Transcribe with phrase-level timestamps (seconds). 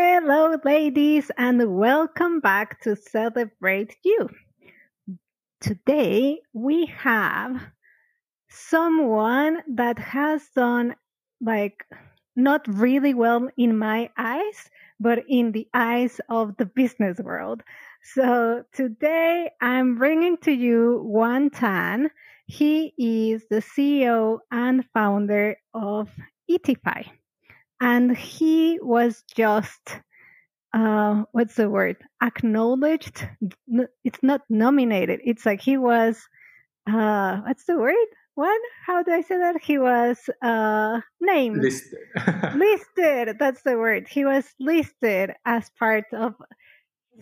[0.00, 4.28] Hello, ladies, and welcome back to Celebrate You.
[5.60, 7.60] Today we have
[8.48, 10.94] someone that has done
[11.40, 11.84] like
[12.36, 14.70] not really well in my eyes,
[15.00, 17.64] but in the eyes of the business world.
[18.14, 22.08] So today I'm bringing to you Guan Tan.
[22.46, 26.08] He is the CEO and founder of
[26.48, 27.04] Ittify
[27.80, 30.00] and he was just
[30.74, 31.96] uh, what's the word?
[32.22, 33.26] Acknowledged.
[34.04, 35.20] It's not nominated.
[35.24, 36.20] It's like he was
[36.88, 37.94] uh, what's the word?
[38.34, 38.60] What?
[38.86, 39.60] How do i say that?
[39.60, 41.56] He was uh, named.
[41.58, 41.98] Listed.
[42.54, 43.36] Listed.
[43.38, 44.06] That's the word.
[44.08, 46.34] He was listed as part of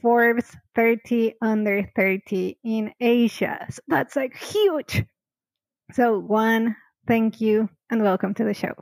[0.02, 3.66] forbes 30 under 30 in asia.
[3.70, 5.04] So that's like huge.
[5.93, 6.77] So Guan
[7.09, 8.74] thank you and welcome to the show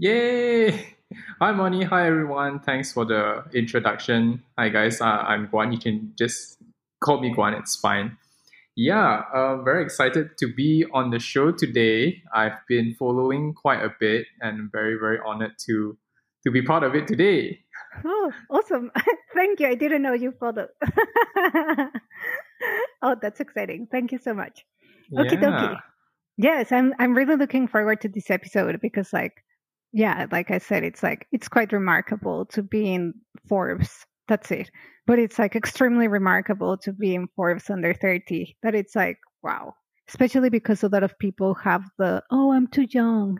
[0.00, 0.94] Yay!
[1.40, 1.82] Hi, Moni.
[1.82, 2.60] Hi, everyone.
[2.60, 4.44] Thanks for the introduction.
[4.56, 5.00] Hi, guys.
[5.00, 5.72] Uh, I'm Guan.
[5.72, 6.58] You can just
[7.02, 7.58] call me Guan.
[7.58, 8.16] It's fine.
[8.76, 12.22] Yeah, uh, very excited to be on the show today.
[12.32, 15.98] I've been following quite a bit and very, very honored to
[16.44, 17.58] to be part of it today.
[18.04, 18.92] Oh, awesome.
[19.34, 19.66] Thank you.
[19.66, 20.68] I didn't know you followed.
[23.02, 23.88] oh, that's exciting.
[23.90, 24.64] Thank you so much.
[25.12, 25.74] Okay, yeah.
[26.36, 29.42] Yes, I'm I'm really looking forward to this episode because like
[29.92, 33.14] yeah, like I said, it's like it's quite remarkable to be in
[33.48, 34.06] Forbes.
[34.26, 34.70] That's it.
[35.06, 38.56] But it's like extremely remarkable to be in Forbes under 30.
[38.62, 39.74] That it's like, wow.
[40.08, 43.38] Especially because a lot of people have the, oh, I'm too young.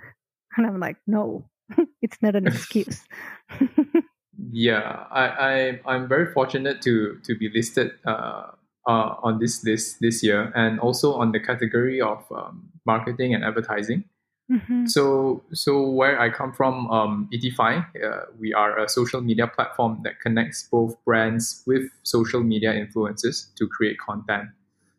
[0.56, 1.48] And I'm like, no,
[2.02, 3.04] it's not an excuse.
[4.50, 8.52] yeah, I, I I'm very fortunate to to be listed uh,
[8.86, 13.44] uh, on this list this year, and also on the category of um, marketing and
[13.44, 14.04] advertising.
[14.50, 14.86] Mm-hmm.
[14.86, 20.00] So, so where I come from, um, Ittify, uh, we are a social media platform
[20.04, 24.48] that connects both brands with social media influencers to create content.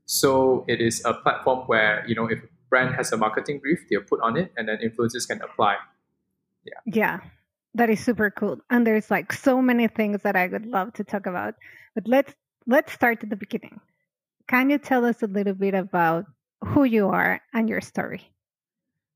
[0.06, 3.80] So it is a platform where you know if a brand has a marketing brief,
[3.90, 5.78] they'll put on it, and then influencers can apply.
[6.66, 6.80] Yeah.
[6.86, 7.20] Yeah.
[7.76, 8.60] That is super cool.
[8.70, 11.56] And there's like so many things that I would love to talk about.
[11.96, 12.34] But let's
[12.66, 13.80] let's start at the beginning.
[14.48, 16.26] Can you tell us a little bit about
[16.66, 18.32] who you are and your story?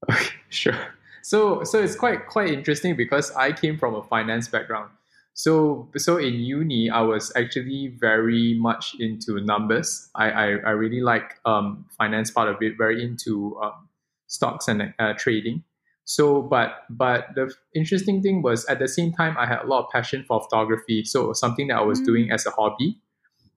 [0.09, 0.77] Okay, sure.
[1.21, 4.91] So so it's quite quite interesting because I came from a finance background.
[5.33, 10.09] So so in uni, I was actually very much into numbers.
[10.15, 12.77] I I, I really like um, finance part of it.
[12.77, 13.87] Very into um,
[14.27, 15.63] stocks and uh, trading.
[16.05, 19.85] So but but the interesting thing was at the same time I had a lot
[19.85, 21.05] of passion for photography.
[21.05, 22.05] So something that I was mm.
[22.05, 22.97] doing as a hobby.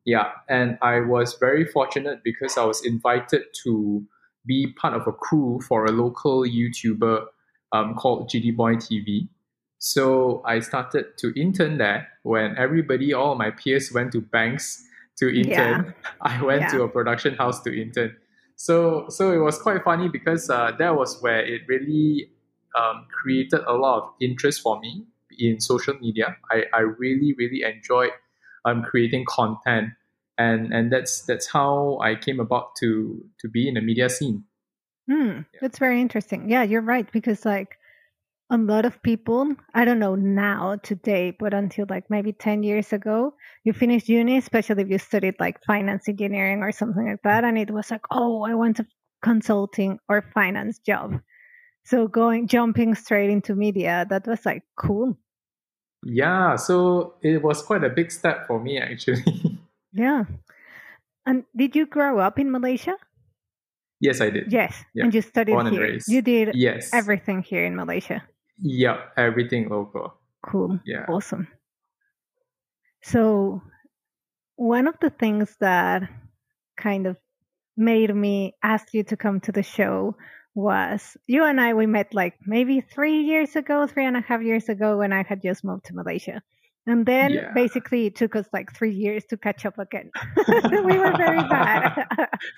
[0.04, 4.06] Yeah, and I was very fortunate because I was invited to
[4.46, 7.26] be part of a crew for a local YouTuber
[7.72, 9.28] um, called GD Boy TV.
[9.78, 14.82] So I started to intern there when everybody, all my peers went to banks
[15.18, 15.94] to intern.
[16.04, 16.18] Yeah.
[16.22, 16.70] I went yeah.
[16.72, 18.16] to a production house to intern.
[18.56, 22.30] So so it was quite funny because uh, that was where it really
[22.74, 25.04] um, created a lot of interest for me
[25.38, 26.36] in social media.
[26.50, 28.12] I, I really really enjoyed
[28.64, 29.90] um, creating content
[30.38, 34.44] and and that's that's how I came about to to be in the media scene.
[35.08, 35.60] Hmm, yeah.
[35.60, 36.50] That's very interesting.
[36.50, 37.76] Yeah, you're right because like
[38.50, 42.92] a lot of people, I don't know now today, but until like maybe 10 years
[42.92, 47.44] ago, you finished uni, especially if you studied like finance engineering or something like that.
[47.44, 48.86] And it was like, oh, I want a
[49.22, 51.20] consulting or finance job.
[51.84, 55.16] So going, jumping straight into media, that was like cool.
[56.04, 56.56] Yeah.
[56.56, 59.24] So it was quite a big step for me actually.
[59.96, 60.24] Yeah.
[61.24, 62.94] And did you grow up in Malaysia?
[64.00, 64.52] Yes, I did.
[64.52, 64.76] Yes.
[64.94, 65.04] Yeah.
[65.04, 65.98] And you studied Born here.
[66.06, 66.92] You did yes.
[66.92, 68.22] everything here in Malaysia.
[68.60, 70.14] Yeah, everything local.
[70.44, 70.78] Cool.
[70.84, 71.06] Yeah.
[71.08, 71.48] Awesome.
[73.02, 73.62] So
[74.56, 76.08] one of the things that
[76.76, 77.16] kind of
[77.76, 80.16] made me ask you to come to the show
[80.54, 84.40] was you and I we met like maybe three years ago, three and a half
[84.42, 86.42] years ago when I had just moved to Malaysia.
[86.86, 87.52] And then yeah.
[87.52, 90.10] basically it took us like three years to catch up again.
[90.48, 92.06] we were very bad.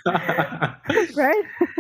[1.15, 1.45] right?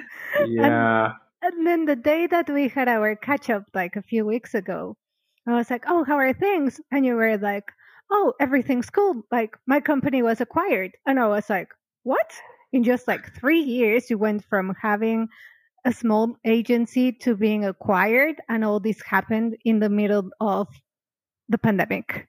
[0.46, 1.14] Yeah.
[1.42, 4.54] And, and, then the day that we had our catch up like a few weeks
[4.54, 4.96] ago,
[5.46, 6.80] I was like, Oh, how are things?
[6.92, 7.64] And you were like,
[8.10, 9.22] Oh, everything's cool.
[9.32, 10.92] Like my company was acquired.
[11.06, 11.68] And I was like,
[12.04, 12.30] What?
[12.72, 15.28] In just like three years, you went from having
[15.84, 20.68] a small agency to being acquired, and all this happened in the middle of
[21.48, 22.27] the pandemic.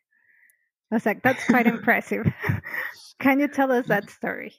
[0.92, 2.32] I was like, that's quite impressive.
[3.20, 4.54] Can you tell us that story?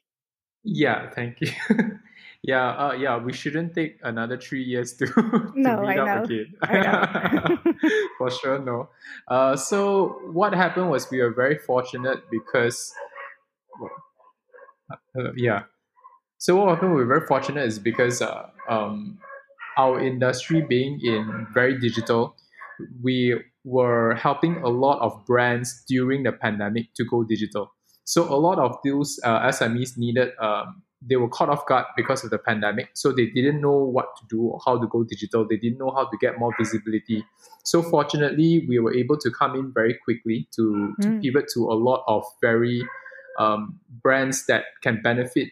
[0.62, 1.50] Yeah, thank you.
[2.42, 6.06] yeah, uh, yeah, we shouldn't take another three years to, to No, meet I up
[6.06, 6.24] know.
[6.24, 6.54] again.
[6.62, 7.58] I know.
[8.18, 8.90] For sure, no.
[9.26, 12.92] Uh, so what happened was we were very fortunate because,
[14.90, 15.62] uh, yeah.
[16.38, 16.92] So what happened?
[16.94, 19.18] We were very fortunate is because uh, um,
[19.76, 22.36] our industry being in very digital,
[23.02, 27.70] we were helping a lot of brands during the pandemic to go digital.
[28.04, 32.24] So a lot of those uh, SMEs needed, um, they were caught off guard because
[32.24, 32.88] of the pandemic.
[32.94, 35.46] So they didn't know what to do or how to go digital.
[35.48, 37.24] They didn't know how to get more visibility.
[37.64, 41.22] So fortunately, we were able to come in very quickly to, to Mm.
[41.22, 42.82] pivot to a lot of very
[43.38, 45.48] um, brands that can benefit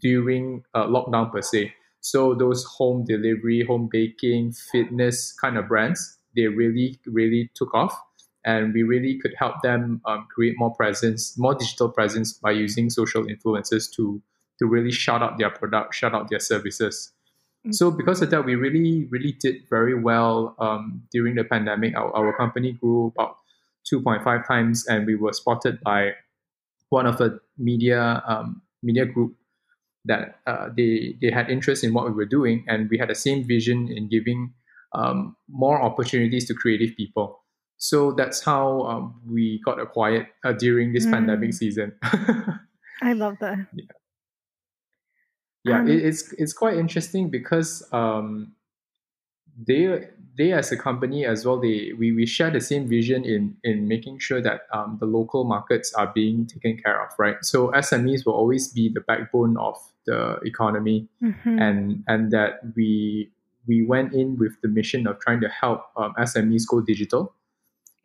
[0.00, 1.72] during uh, lockdown per se.
[2.00, 7.98] So those home delivery, home baking, fitness kind of brands, they really, really took off.
[8.46, 12.90] And we really could help them um, create more presence, more digital presence by using
[12.90, 14.20] social influencers to
[14.58, 17.12] to really shout out their product, shout out their services.
[17.70, 21.96] So because of that, we really, really did very well um, during the pandemic.
[21.96, 23.38] Our, our company grew about
[23.90, 26.12] 2.5 times, and we were spotted by
[26.90, 29.34] one of the media um, media group
[30.04, 33.14] that uh, they they had interest in what we were doing, and we had the
[33.14, 34.52] same vision in giving
[34.94, 37.40] um, more opportunities to creative people.
[37.76, 41.10] So that's how um, we got acquired uh, during this Mm.
[41.12, 41.92] pandemic season.
[43.02, 43.58] I love that.
[45.64, 48.54] yeah, Um, it, it's it's quite interesting because um,
[49.66, 53.56] they they as a company as well they we, we share the same vision in
[53.64, 57.36] in making sure that um, the local markets are being taken care of, right?
[57.42, 59.76] So SMEs will always be the backbone of
[60.06, 61.60] the economy, Mhm.
[61.60, 63.30] and and that we
[63.66, 67.34] we went in with the mission of trying to help um, SMEs go digital.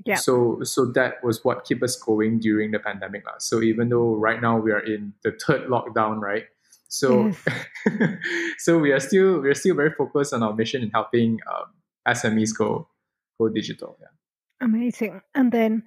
[0.05, 0.15] Yeah.
[0.15, 3.25] So so that was what kept us going during the pandemic.
[3.25, 3.37] lah.
[3.39, 6.45] So even though right now we are in the third lockdown, right?
[6.87, 7.31] So
[8.57, 11.75] so we are still we are still very focused on our mission in helping um,
[12.07, 12.87] SMEs go
[13.39, 13.97] go digital.
[13.99, 14.07] Yeah.
[14.61, 15.21] Amazing.
[15.35, 15.83] And then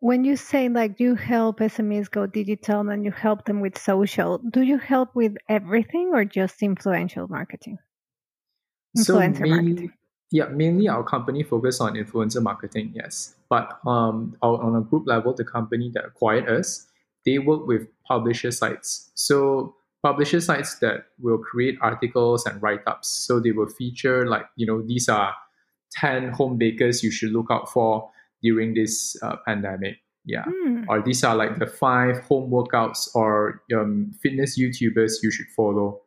[0.00, 4.38] when you say like you help SMEs go digital and you help them with social,
[4.38, 7.78] do you help with everything or just influential marketing?
[8.96, 9.92] So mainly, marketing.
[10.30, 13.34] yeah, mainly our company focus on influencer marketing, yes.
[13.48, 16.86] But um, on a group level, the company that acquired us,
[17.26, 19.10] they work with publisher sites.
[19.14, 23.08] So publisher sites that will create articles and write ups.
[23.08, 25.34] So they will feature like you know these are
[25.92, 28.10] ten home bakers you should look out for
[28.42, 29.96] during this uh, pandemic.
[30.26, 30.44] Yeah.
[30.46, 30.84] Hmm.
[30.88, 36.00] Or these are like the five home workouts or um, fitness YouTubers you should follow.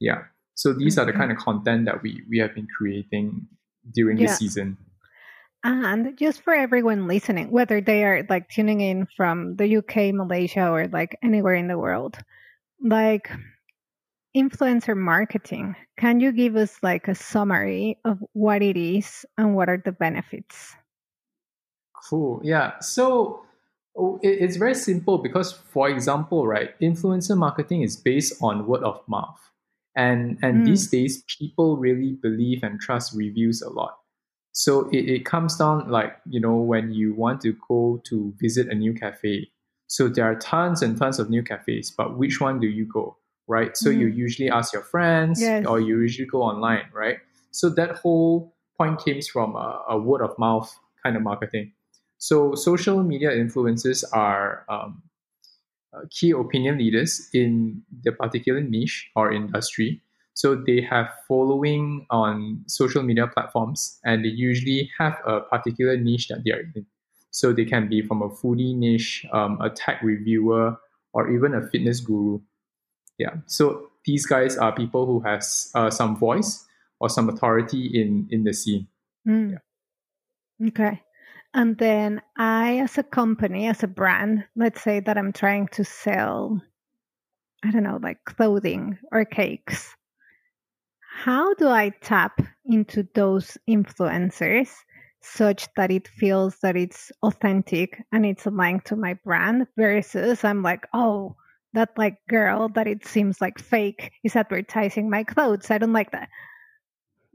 [0.00, 0.22] Yeah.
[0.56, 1.20] So these are the mm-hmm.
[1.20, 3.46] kind of content that we we have been creating
[3.94, 4.26] during Yeah.
[4.26, 4.76] this season.
[5.64, 10.14] Uh, and just for everyone listening, whether they are like tuning in from the UK,
[10.14, 12.18] Malaysia, or like anywhere in the world,
[12.80, 13.30] like
[14.36, 19.68] influencer marketing, can you give us like a summary of what it is and what
[19.68, 20.74] are the benefits?
[22.08, 22.40] Cool.
[22.44, 22.78] Yeah.
[22.80, 23.42] So
[23.96, 29.00] oh, it's very simple because, for example, right, influencer marketing is based on word of
[29.08, 29.40] mouth,
[29.96, 30.64] and and Mm.
[30.66, 33.98] these days people really believe and trust reviews a lot.
[34.52, 38.68] So it, it comes down like you know when you want to go to visit
[38.68, 39.50] a new cafe.
[39.88, 43.16] So there are tons and tons of new cafes, but which one do you go?
[43.48, 43.76] Right.
[43.76, 44.16] So you Mm.
[44.16, 45.64] usually ask your friends, Yes.
[45.66, 47.18] or you usually go online, right?
[47.52, 50.68] So that whole point came from a, a word of mouth
[51.02, 51.72] kind of marketing.
[52.18, 55.02] So social media influencers are um,
[56.10, 60.02] key opinion leaders in the particular niche or industry.
[60.34, 66.28] So they have following on social media platforms, and they usually have a particular niche
[66.28, 66.86] that they are in.
[67.30, 70.76] So they can be from a foodie niche, um, a tech reviewer,
[71.12, 72.40] or even a fitness guru.
[73.18, 73.36] Yeah.
[73.46, 76.64] So these guys are people who has uh, some voice
[77.00, 78.88] or some authority in in the scene.
[79.26, 79.58] Mm.
[80.68, 81.02] Okay.
[81.56, 85.84] And then I, as a company, as a brand, let's say that I'm trying to
[85.84, 86.60] sell,
[87.64, 89.96] I don't know, like clothing or cakes.
[91.00, 94.68] How do I tap into those influencers
[95.22, 100.62] such that it feels that it's authentic and it's aligned to my brand versus I'm
[100.62, 101.36] like, oh,
[101.72, 105.70] that like girl that it seems like fake is advertising my clothes.
[105.70, 106.28] I don't like that.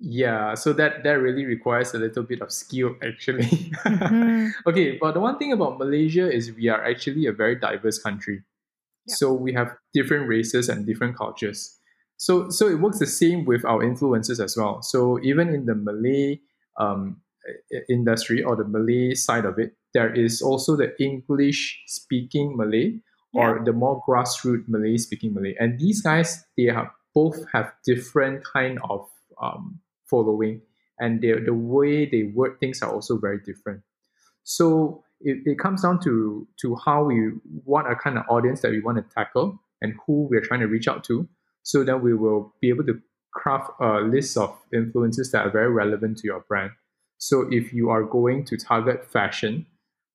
[0.04, 3.70] Yeah, so that that really requires a little bit of skill actually.
[3.86, 4.50] Mhm.
[4.66, 8.42] okay, but the one thing about Malaysia is we are actually a very diverse country.
[9.06, 9.16] Yeah.
[9.16, 11.78] So we have different races and different cultures.
[12.18, 14.82] So so it works the same with our influences as well.
[14.82, 16.42] So even in the Malay
[16.82, 17.22] um,
[17.88, 22.98] industry or the Malay side of it, there is also the English speaking Malay
[23.34, 25.56] or the more grassroots Malay speaking Malay.
[25.60, 29.08] And these guys, they have both have different kind of
[29.42, 29.80] um,
[30.12, 30.62] following,
[31.00, 33.82] and the the way they word things are also very different.
[34.44, 37.32] So it, it comes down to to how we
[37.64, 40.68] what are kind of audience that we want to tackle and who we're trying to
[40.68, 41.28] reach out to.
[41.64, 43.00] So that we will be able to
[43.34, 46.72] craft a list of influences that are very relevant to your brand.
[47.18, 49.68] So if you are going to target fashion,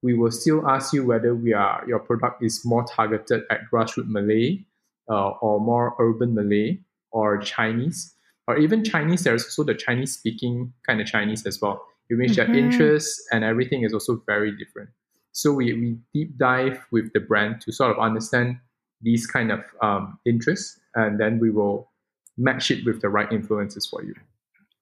[0.03, 4.09] we will still ask you whether we are your product is more targeted at grassroots
[4.09, 4.67] Malay
[5.09, 6.81] uh, or more urban Malay
[7.13, 8.16] or Chinese
[8.47, 9.25] or even Chinese.
[9.25, 12.53] There's also the Chinese speaking kind of Chinese as well, in which mm-hmm.
[12.53, 14.91] their interests and everything is also very different.
[15.33, 18.57] So we, we deep dive with the brand to sort of understand
[19.03, 21.91] these kind of um, interests, and then we will
[22.39, 24.15] match it with the right influences for you.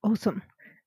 [0.04, 0.42] Awesome.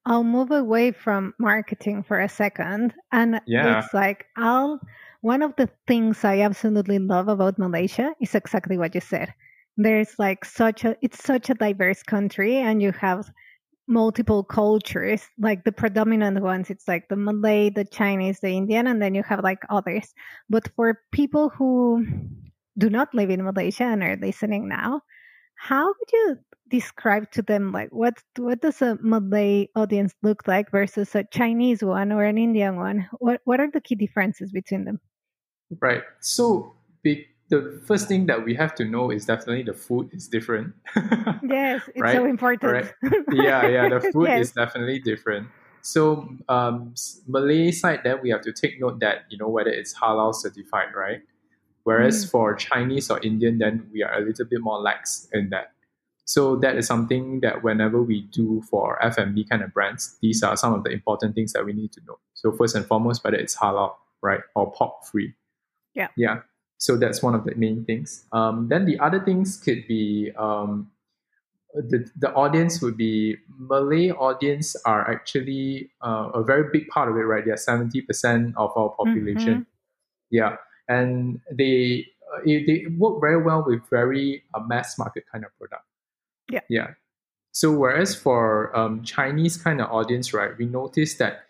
[0.06, 2.94] I'll move away from marketing for a second.
[3.12, 3.80] And yeah.
[3.80, 4.80] it's like, I'll,
[5.20, 9.34] one of the things I absolutely love about Malaysia is exactly what you said.
[9.78, 13.30] There's like such a, it's such a diverse country and you have
[13.88, 19.02] multiple cultures, like the predominant ones, it's like the Malay, the Chinese, the Indian, and
[19.02, 20.14] then you have like others.
[20.50, 22.06] But for people who
[22.78, 25.02] do not live in Malaysia and are listening now,
[25.56, 26.38] how would you
[26.70, 31.82] describe to them like what what does a Malay audience look like versus a Chinese
[31.82, 33.08] one or an Indian one?
[33.20, 35.00] What what are the key differences between them?
[35.80, 36.04] Right.
[36.20, 36.76] So
[37.50, 40.74] the first thing that we have to know is definitely the food is different.
[41.44, 42.16] yes, it's right?
[42.16, 42.92] so important.
[43.02, 43.14] Right.
[43.32, 43.90] Yeah, yeah.
[43.90, 44.48] The food yes.
[44.48, 45.48] is definitely different.
[45.82, 46.94] So um,
[47.28, 50.90] Malay side, then we have to take note that you know whether it's halal certified,
[50.96, 51.22] right?
[51.84, 52.32] Whereas mm.
[52.32, 55.72] for Chinese or Indian, then we are a little bit more lax in that.
[56.26, 60.58] So that is something that whenever we do for F&B kind of brands, these are
[60.58, 62.20] some of the important things that we need to know.
[62.34, 65.34] So first and foremost, whether it's halal, right, or pork free.
[65.94, 66.10] Yeah.
[66.18, 66.42] Yeah.
[66.78, 68.26] So that's one of the main things.
[68.32, 70.92] Um, then the other things could be um,
[71.74, 77.16] the, the audience would be Malay audience are actually uh, a very big part of
[77.16, 77.44] it, right?
[77.46, 79.54] They're 70% of our population.
[79.54, 79.62] Mm-hmm.
[80.30, 80.58] Yeah
[80.88, 85.84] and they uh, they work very well with very uh, mass market kind of product.
[86.52, 86.62] Yeah.
[86.70, 86.88] Yeah.
[87.52, 91.46] So whereas for um, Chinese kind of audience, right, we notice that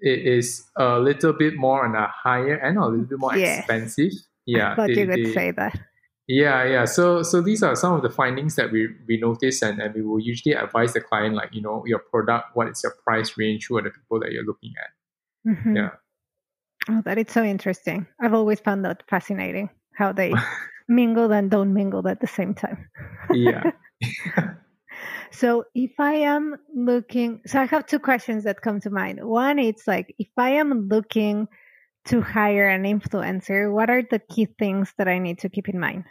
[0.00, 3.36] it is a little bit more on a higher end or a little bit more
[3.36, 3.60] yes.
[3.60, 4.12] expensive.
[4.48, 4.72] Yeah.
[4.72, 5.78] I thought they, you would they, say that.
[6.26, 6.84] Yeah, yeah.
[6.84, 10.02] So so these are some of the findings that we, we notice and, and we
[10.02, 13.66] will usually advise the client like, you know, your product, what is your price range,
[13.66, 15.52] who are the people that you're looking at.
[15.52, 15.76] Mm-hmm.
[15.76, 15.90] Yeah.
[16.88, 18.06] Oh, that is so interesting.
[18.20, 20.32] I've always found that fascinating how they
[20.88, 22.88] mingle and don't mingle at the same time.
[23.32, 23.70] yeah.
[25.30, 29.22] so if I am looking, so I have two questions that come to mind.
[29.22, 31.48] One, it's like if I am looking
[32.06, 35.78] to hire an influencer, what are the key things that I need to keep in
[35.78, 36.04] mind?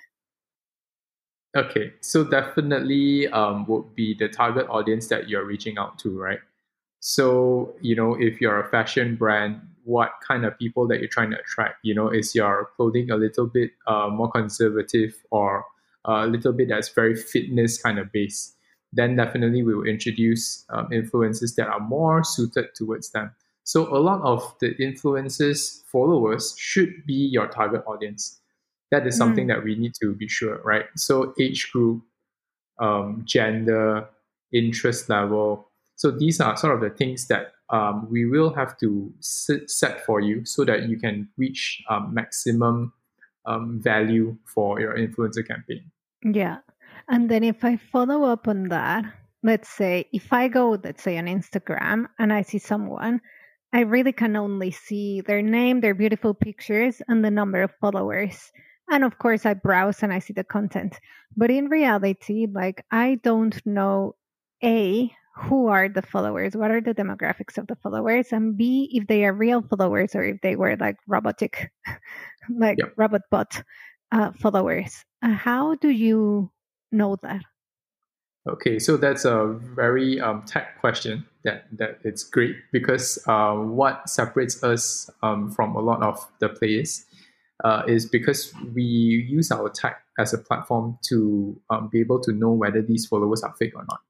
[1.55, 6.39] Okay, so definitely um, would be the target audience that you're reaching out to, right?
[6.99, 11.31] So, you know, if you're a fashion brand, what kind of people that you're trying
[11.31, 11.77] to attract.
[11.81, 15.63] You know, is your clothing a little bit uh, more conservative or
[16.03, 18.55] a little bit that's very fitness kind of based?
[18.91, 23.33] Then definitely we will introduce um, influences that are more suited towards them.
[23.67, 28.39] So a lot of the influencers followers should be your target audience.
[28.91, 29.49] That is something mm.
[29.49, 30.85] that we need to be sure, right?
[30.95, 32.01] So age group,
[32.79, 34.07] um, gender,
[34.53, 35.69] interest level.
[35.97, 40.05] So these are sort of the things that um, we will have to sit, set
[40.05, 42.93] for you so that you can reach um, maximum
[43.45, 45.91] um, value for your influencer campaign.
[46.23, 46.59] Yeah.
[47.09, 49.03] And then if I follow up on that,
[49.43, 53.19] let's say if I go, let's say on Instagram and I see someone,
[53.73, 58.51] I really can only see their name, their beautiful pictures, and the number of followers.
[58.89, 60.99] And of course, I browse and I see the content.
[61.35, 64.15] But in reality, like, I don't know
[64.63, 69.05] A, who are the followers what are the demographics of the followers and b if
[69.07, 71.71] they are real followers or if they were like robotic
[72.57, 72.93] like yep.
[72.97, 73.61] robot bot
[74.11, 76.51] uh, followers uh, how do you
[76.91, 77.41] know that
[78.49, 79.45] okay so that's a
[79.75, 85.75] very um, tech question that that it's great because uh, what separates us um, from
[85.75, 87.05] a lot of the players
[87.63, 92.31] uh, is because we use our tech as a platform to um, be able to
[92.31, 94.01] know whether these followers are fake or not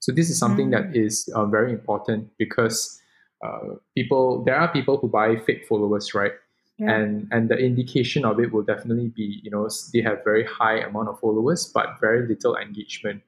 [0.00, 0.72] so this is something mm.
[0.72, 3.00] that is uh, very important because
[3.44, 6.32] uh, people there are people who buy fake followers, right?
[6.78, 6.94] Yeah.
[6.94, 10.78] And and the indication of it will definitely be you know they have very high
[10.78, 13.22] amount of followers but very little engagement,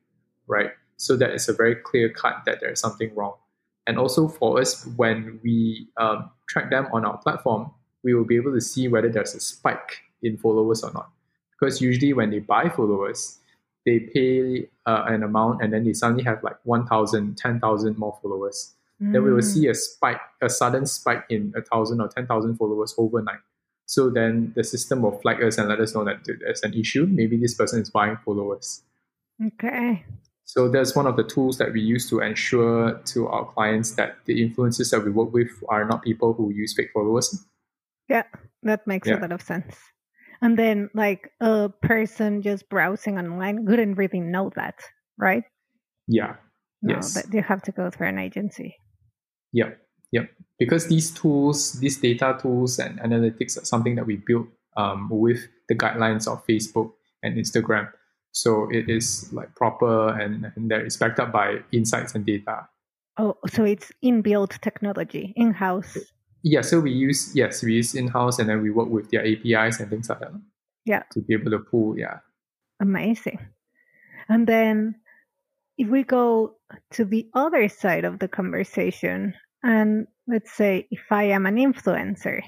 [0.47, 0.71] right?
[0.97, 3.35] So that is a very clear cut that there is something wrong.
[3.91, 7.73] And also for us, when we um, track them on our platform,
[8.05, 11.11] we will be able to see whether there's a spike in followers or not.
[11.51, 13.41] Because usually when they buy followers,
[13.85, 18.75] they pay uh, an amount and then they suddenly have like 1,000, 10,000 more followers.
[19.03, 19.13] Mm.
[19.13, 22.95] Then we will see a spike, a sudden spike in a thousand or 10,000 followers
[22.97, 23.41] overnight.
[23.87, 27.09] So then the system will flag us and let us know that there's an issue.
[27.11, 28.83] Maybe this person is buying followers.
[29.45, 30.05] Okay.
[30.51, 34.17] So that's one of the tools that we use to ensure to our clients that
[34.25, 37.47] the influencers that we work with are not people who use fake followers.
[38.09, 38.25] Yeah,
[38.65, 39.21] that makes yeah.
[39.21, 39.77] a lot of sense.
[40.43, 44.75] And then, like a person just browsing online wouldn't really know that,
[45.17, 45.45] right?
[46.09, 46.35] Yeah.
[46.83, 47.15] No, yes.
[47.15, 48.75] But you have to go through an agency.
[49.53, 49.79] Yep.
[50.11, 50.31] Yep.
[50.59, 55.47] Because these tools, these data tools and analytics are something that we built um, with
[55.69, 56.91] the guidelines of Facebook
[57.23, 57.93] and Instagram.
[58.33, 62.69] So it is like proper and, and that is backed up by insights and data.
[63.19, 65.97] Oh, so it's inbuilt technology in house.
[66.43, 69.27] Yeah, so we use yes, we use in house and then we work with their
[69.27, 70.33] APIs and things like that.
[70.85, 71.03] Yeah.
[71.13, 72.19] To be able to pull, yeah.
[72.81, 73.39] Amazing.
[74.29, 74.95] And then
[75.77, 76.57] if we go
[76.93, 82.43] to the other side of the conversation, and let's say if I am an influencer,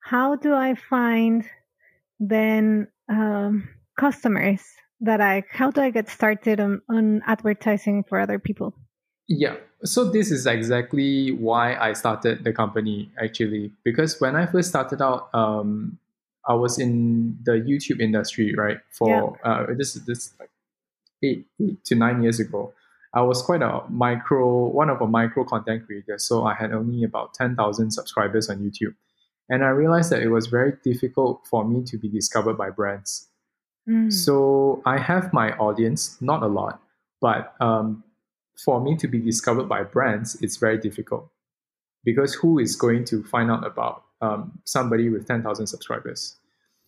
[0.00, 1.44] how do I find
[2.18, 4.62] then um, customers
[5.00, 8.74] that I, how do I get started on, on advertising for other people?
[9.28, 9.56] Yeah.
[9.84, 15.02] So this is exactly why I started the company actually, because when I first started
[15.02, 15.98] out, um,
[16.48, 18.78] I was in the YouTube industry, right?
[18.90, 19.50] For yeah.
[19.50, 20.50] uh, this this like
[21.22, 22.72] eight, eight to nine years ago.
[23.12, 26.18] I was quite a micro, one of a micro content creator.
[26.18, 28.94] So I had only about 10,000 subscribers on YouTube.
[29.48, 33.28] And I realized that it was very difficult for me to be discovered by brands.
[33.88, 34.12] Mm.
[34.12, 36.80] So I have my audience, not a lot,
[37.20, 38.02] but um,
[38.64, 41.28] for me to be discovered by brands, it's very difficult
[42.04, 46.36] because who is going to find out about um, somebody with 10,000 subscribers?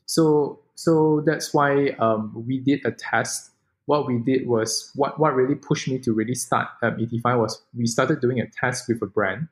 [0.06, 3.50] So, so that's why um, we did a test.
[3.86, 7.62] What we did was what, what really pushed me to really start um, Ittify was
[7.76, 9.48] we started doing a test with a brand.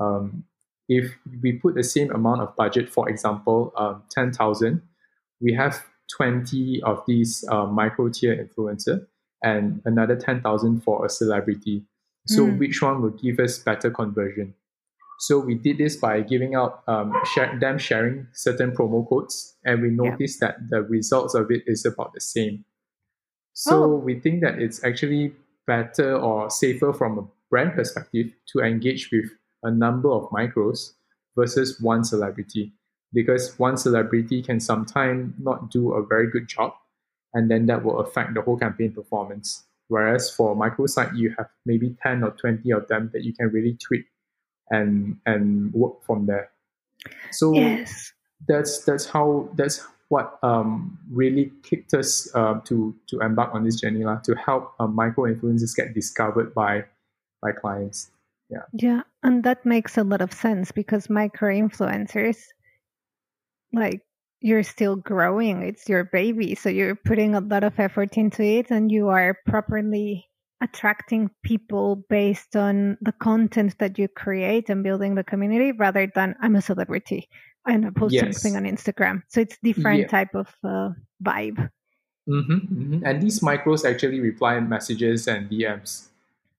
[0.00, 0.44] Um,
[0.88, 4.82] if we put the same amount of budget, for example, um, 10,000,
[5.40, 5.84] we have
[6.16, 9.06] 20 of these uh, micro tier influencer
[9.42, 11.84] and another 10,000 for a celebrity.
[12.26, 12.58] So mm.
[12.58, 14.54] which one will give us better conversion?
[15.18, 19.80] So we did this by giving out um, share, them sharing certain promo codes, and
[19.80, 20.48] we noticed yeah.
[20.48, 22.64] that the results of it is about the same.
[23.52, 23.96] So oh.
[23.96, 25.32] we think that it's actually
[25.66, 29.26] better or safer from a brand perspective to engage with
[29.62, 30.92] a number of micros
[31.36, 32.72] versus one celebrity,
[33.12, 36.72] because one celebrity can sometimes not do a very good job
[37.34, 39.64] and then that will affect the whole campaign performance.
[39.88, 43.76] Whereas for microsite, you have maybe 10 or 20 of them that you can really
[43.76, 44.06] tweak
[44.70, 46.50] and and work from there.
[47.30, 48.12] So yes.
[48.48, 53.80] that's that's how that's what um, really kicked us uh, to to embark on this
[53.80, 56.84] journey lah, to help uh, micro influencers get discovered by
[57.42, 58.10] by clients.
[58.48, 58.68] Yeah.
[58.72, 62.36] Yeah, and that makes a lot of sense because micro influencers
[63.72, 64.02] like
[64.40, 65.62] you're still growing.
[65.62, 66.54] It's your baby.
[66.54, 70.28] So you're putting a lot of effort into it and you are properly
[70.60, 76.34] attracting people based on the content that you create and building the community rather than
[76.40, 77.28] I'm a celebrity
[77.66, 78.40] and I post yes.
[78.40, 79.22] something on Instagram.
[79.28, 80.06] So it's different yeah.
[80.08, 80.90] type of uh,
[81.22, 81.68] vibe.
[82.28, 83.04] Mm-hmm, mm-hmm.
[83.04, 86.06] And these micros actually reply messages and DMs,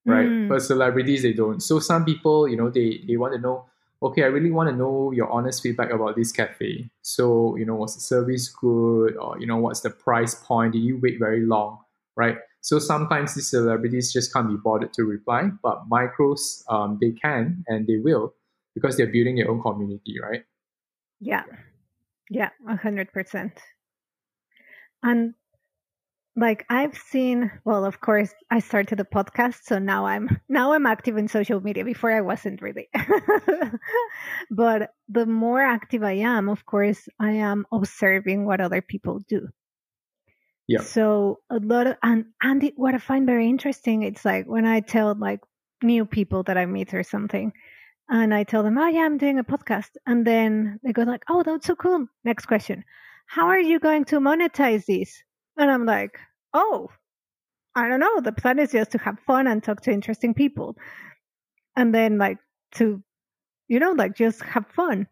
[0.05, 0.27] right?
[0.27, 0.49] Mm.
[0.49, 1.61] But celebrities, they don't.
[1.61, 3.65] So some people, you know, they, they want to know,
[4.03, 6.89] okay, I really want to know your honest feedback about this cafe.
[7.01, 9.15] So, you know, was the service good?
[9.17, 10.73] Or, you know, what's the price point?
[10.73, 11.79] Did you wait very long?
[12.15, 12.37] Right?
[12.61, 17.63] So sometimes these celebrities just can't be bothered to reply, but micros, um, they can
[17.67, 18.33] and they will
[18.75, 20.43] because they're building their own community, right?
[21.19, 21.43] Yeah.
[22.29, 23.51] Yeah, 100%.
[25.03, 25.33] And
[26.35, 30.85] like i've seen well of course i started a podcast so now i'm now i'm
[30.85, 31.85] active in social media.
[31.85, 32.89] Before i wasn't really.
[34.49, 39.47] But the more active i am of course i am observing what other people do.
[40.67, 40.81] Yeah.
[40.81, 44.65] So a lot of and and it, what i find very interesting it's like when
[44.65, 45.41] i tell like
[45.83, 47.51] new people that i meet or something
[48.09, 51.23] and i tell them oh yeah i'm doing a podcast and then they go like
[51.29, 52.07] oh that's so cool.
[52.23, 52.85] Next question
[53.27, 55.21] how are you going to monetize this
[55.57, 56.17] and I'm like,
[56.53, 56.89] oh,
[57.75, 58.21] I don't know.
[58.21, 60.77] The plan is just to have fun and talk to interesting people.
[61.75, 62.37] And then, like,
[62.75, 63.01] to,
[63.67, 65.07] you know, like just have fun.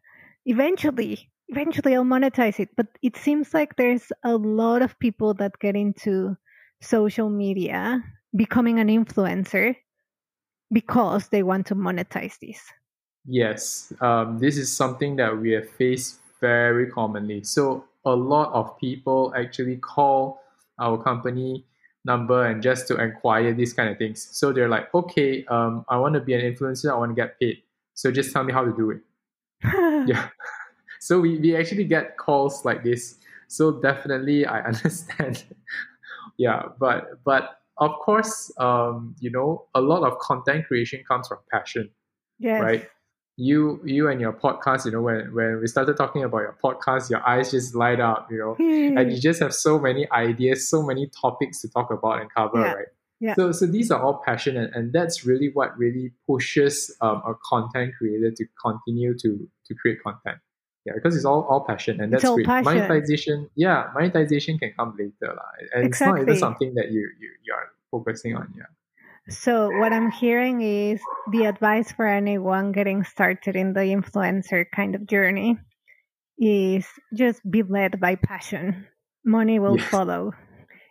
[0.46, 2.70] Eventually, eventually I'll monetize it.
[2.76, 6.38] But it seems like there's a lot of people that get into
[6.82, 8.04] social media
[8.36, 9.76] becoming an influencer
[10.72, 12.62] because they want to monetize this.
[13.28, 17.44] Yes, um, this is something that we have faced very commonly.
[17.44, 20.42] So a lot of people actually call
[20.80, 21.66] our company
[22.04, 24.28] number and just to inquire these kind of things.
[24.32, 26.92] So they're like, okay, um, I want to be an influencer.
[26.92, 27.62] I want to get paid.
[27.94, 29.02] So just tell me how to do it.
[30.08, 30.30] yeah.
[31.04, 33.16] So we, we actually get calls like this.
[33.48, 35.44] So definitely I understand.
[36.38, 41.40] yeah, but but of course, um, you know, a lot of content creation comes from
[41.52, 41.90] passion.
[42.38, 42.62] Yes.
[42.62, 42.88] Right
[43.50, 43.60] you
[43.96, 47.24] you and your podcast you know when when we started talking about your podcast your
[47.34, 48.54] eyes just light up you know
[49.00, 52.60] and you just have so many ideas so many topics to talk about and cover
[52.66, 52.74] Yeah.
[52.80, 52.92] right
[53.28, 53.36] Yeah.
[53.40, 56.76] so so these are all passion and, and that's really what really pushes
[57.06, 59.30] um, a content creator to continue to
[59.68, 60.38] to create content
[60.86, 62.66] yeah because it's all all passion and that's great passion.
[62.70, 65.50] monetization yeah monetization can come later lah.
[65.74, 66.40] and it's not even Exactly.
[66.46, 68.70] something that you you, you are focusing on yeah
[69.30, 74.96] So what I'm hearing is the advice for anyone getting started in the influencer kind
[74.96, 75.58] of journey
[76.40, 78.88] is just be led by passion.
[79.24, 79.90] Money will Yes.
[79.90, 80.32] follow.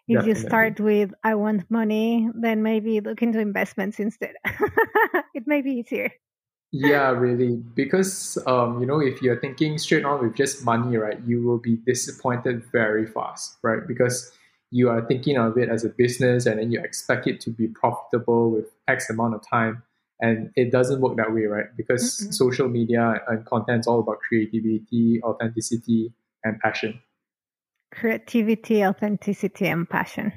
[0.08, 4.34] If you start with I want money, then maybe look into investments instead.
[5.34, 6.10] it may be easier.
[6.72, 7.56] Yeah, really.
[7.74, 11.58] Because um, you know, if you're thinking straight on with just money, right, you will
[11.58, 13.86] be disappointed very fast, right?
[13.86, 14.32] Because
[14.70, 17.66] you are thinking of it as a business and then you expect it to be
[17.66, 19.82] profitable with X amount of time.
[20.20, 21.66] And it doesn't work that way, right?
[21.76, 22.34] Because Mm-mm.
[22.34, 26.12] social media and content is all about creativity, authenticity,
[26.44, 27.00] and passion.
[27.92, 30.32] Creativity, authenticity, and passion.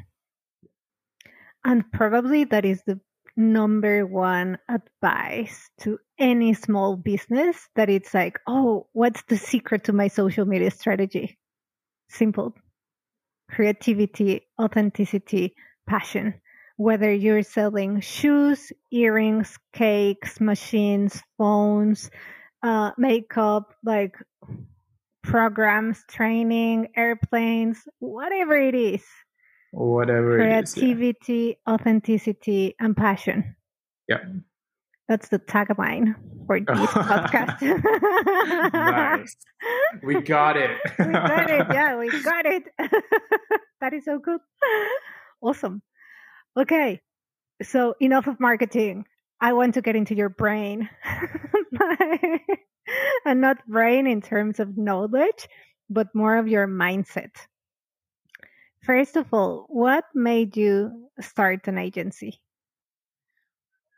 [1.65, 2.99] And probably that is the
[3.35, 9.93] number one advice to any small business that it's like, oh, what's the secret to
[9.93, 11.37] my social media strategy?
[12.09, 12.55] Simple.
[13.49, 15.55] Creativity, authenticity,
[15.87, 16.35] passion.
[16.77, 22.09] Whether you're selling shoes, earrings, cakes, machines, phones,
[22.63, 24.15] uh, makeup, like
[25.21, 29.03] programs, training, airplanes, whatever it is
[29.73, 30.77] Whatever it is.
[30.77, 30.83] yeah.
[30.83, 33.55] creativity, authenticity, and passion.
[34.07, 34.17] Yeah.
[35.07, 36.15] That's the tagline
[36.47, 37.61] for this podcast.
[38.73, 39.35] nice.
[40.03, 40.71] We got it.
[40.99, 41.67] we got it.
[41.71, 42.63] Yeah, we got it.
[43.81, 44.39] that is so good.
[45.41, 45.81] Awesome.
[46.57, 47.01] Okay.
[47.61, 49.05] So enough of marketing.
[49.41, 50.89] I want to get into your brain.
[53.25, 55.47] and not brain in terms of knowledge,
[55.89, 57.31] but more of your mindset.
[58.83, 62.41] First of all, what made you start an agency?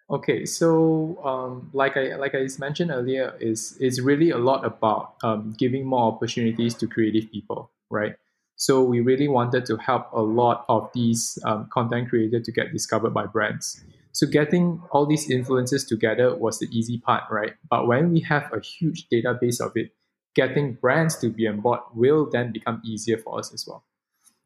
[0.08, 5.16] Okay, so um, like I like I mentioned earlier, is is really a lot about
[5.24, 8.16] um, giving more opportunities to creative people, right?
[8.56, 12.72] So we really wanted to help a lot of these um, content creators to get
[12.72, 13.84] discovered by brands.
[14.12, 17.54] So getting all these influences together was the easy part, right?
[17.70, 19.92] But when we have a huge database of it,
[20.36, 23.84] getting brands to be on board will then become easier for us as well.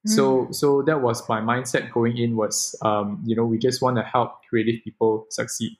[0.06, 3.98] So so that was my mindset going in was um, you know we just want
[3.98, 5.78] to help creative people succeed.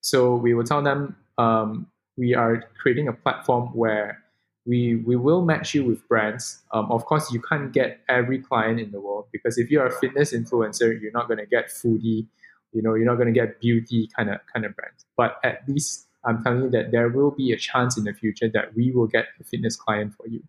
[0.00, 4.22] So we will tell them um, we are creating a platform where
[4.66, 6.62] we we will match you with brands.
[6.72, 9.90] Um, of course, you can't get every client in the world because if you're a
[9.98, 12.26] fitness influencer, you're not going to get foodie.
[12.74, 15.06] You know, you're not going to get beauty kind of kind of brands.
[15.16, 18.48] But at least I'm telling you that there will be a chance in the future
[18.50, 20.42] that we will get a fitness client for you.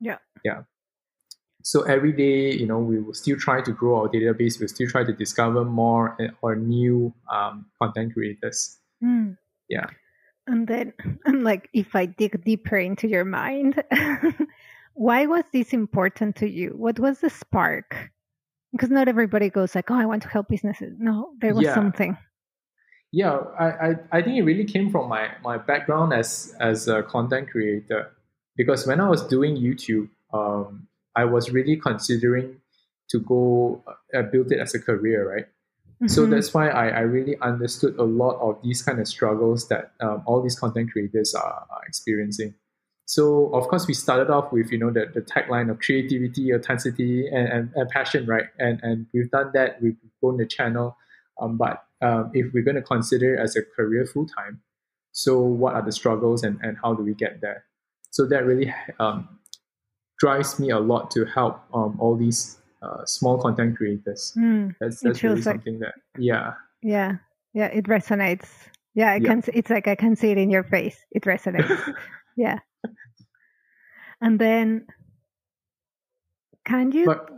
[0.00, 0.18] Yeah.
[0.44, 0.62] Yeah.
[1.62, 4.58] So every day, you know, we will still try to grow our database.
[4.58, 8.78] We'll still try to discover more uh, or new um, content creators.
[9.02, 9.36] Mm.
[9.68, 9.86] Yeah.
[10.46, 10.92] And then
[11.26, 13.82] I'm like, if I dig deeper into your mind,
[14.94, 16.74] why was this important to you?
[16.76, 18.10] What was the spark?
[18.72, 20.94] Because not everybody goes like, oh, I want to help businesses.
[20.98, 21.74] No, there was Yeah.
[21.74, 22.16] something.
[23.12, 27.02] Yeah, I, I, I think it really came from my, my background as as a
[27.02, 28.10] content creator.
[28.56, 32.60] Because when I was doing YouTube, um, I was really considering
[33.10, 33.82] to go
[34.14, 35.46] uh, build it as a career, right?
[36.08, 36.30] So Mhm.
[36.30, 40.22] that's why I, I really understood a lot of these kind of struggles that um,
[40.26, 42.54] all these content creators are, are experiencing.
[43.04, 47.28] So of course we started off with you know the, the tagline of creativity, authenticity,
[47.28, 48.46] and, and, and passion, right?
[48.58, 49.80] And and we've done that.
[49.82, 50.96] We've grown the channel.
[51.40, 54.62] Um, but um, if we're going to consider it as a career full time,
[55.12, 57.64] so what are the struggles and, and how do we get there?
[58.10, 59.28] So that really um,
[60.22, 62.40] drives me a lot to help um, all these
[62.82, 64.32] uh, small content creators.
[64.38, 67.10] Mm, That's that's really like- something that yeah yeah,
[67.54, 68.48] yeah, it resonates.
[68.94, 69.28] Yeah, I Yeah.
[69.28, 69.38] can.
[69.58, 70.98] It's like I can see it in your face.
[71.10, 71.70] It resonates.
[72.36, 72.58] yeah.
[74.20, 74.86] And then,
[76.64, 77.28] can you but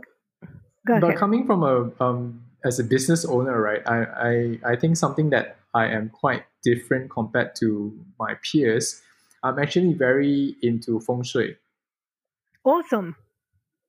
[0.85, 1.17] go but ahead?
[1.19, 3.97] coming from a um, as a business owner right I,
[4.29, 4.33] I
[4.73, 9.01] i think something that i am quite different compared to my peers
[9.43, 11.57] i'm actually very into feng shui
[12.65, 13.15] Awesome.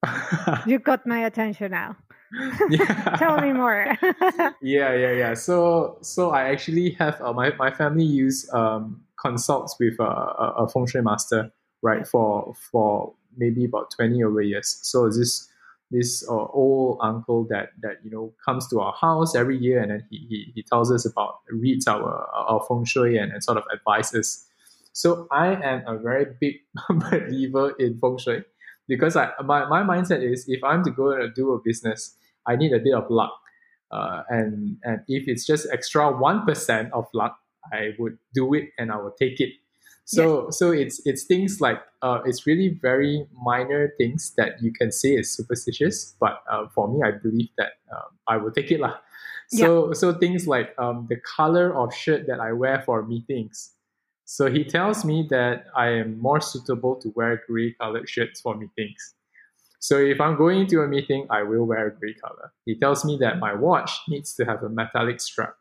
[0.67, 1.97] You got my attention now.
[2.71, 3.17] yeah.
[3.19, 3.97] Tell me more.
[4.61, 5.35] yeah, yeah, yeah.
[5.35, 10.65] So, so I actually have uh, my my family use um, consults with a, a,
[10.65, 11.51] a feng shui master,
[11.83, 12.07] right?
[12.07, 14.79] For for maybe about twenty over years.
[14.83, 15.49] So this
[15.91, 19.91] this uh, old uncle that that you know comes to our house every year and
[19.91, 23.57] then he, he, he tells us about reads our our feng shui and, and sort
[23.57, 24.47] of advises
[24.93, 26.57] so i am a very big
[27.11, 28.45] believer in feng shui
[28.89, 32.57] because I my, my mindset is if I'm to go and do a business, I
[32.57, 33.33] need a bit of luck.
[33.91, 37.39] Uh, and and if it's just extra one percent of luck,
[37.73, 39.51] I would do it and I will take it.
[40.05, 40.59] So yes.
[40.59, 45.15] so it's it's things like uh, it's really very minor things that you can say
[45.15, 48.99] is superstitious, but uh, for me, I believe that um, I will take it lah.
[49.49, 49.93] So yeah.
[49.95, 53.76] so things like um, the color of shirt that I wear for meetings
[54.27, 58.57] so he tells me that I am more suitable to wear gray colored shirts for
[58.57, 59.15] meetings.
[59.79, 62.53] So if I'm going to a meeting, I will wear gray color.
[62.65, 65.55] He tells me that my watch needs to have a metallic strap.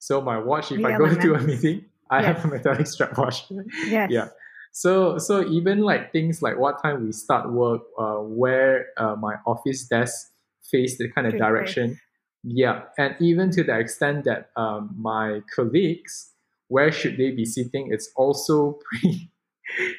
[0.00, 2.36] So my watch, if I go to a meeting, I yes.
[2.36, 3.44] have a metallic strap watch.
[3.86, 4.10] Yes.
[4.10, 4.28] Yeah.
[4.70, 9.36] So so even like things like what time we start work, uh, where uh, my
[9.46, 10.28] office desk
[10.70, 11.98] face the kind of direction.
[12.44, 16.32] Yeah, and even to the extent that um, my colleagues
[16.68, 17.88] where should they be sitting?
[17.90, 19.30] It's also pre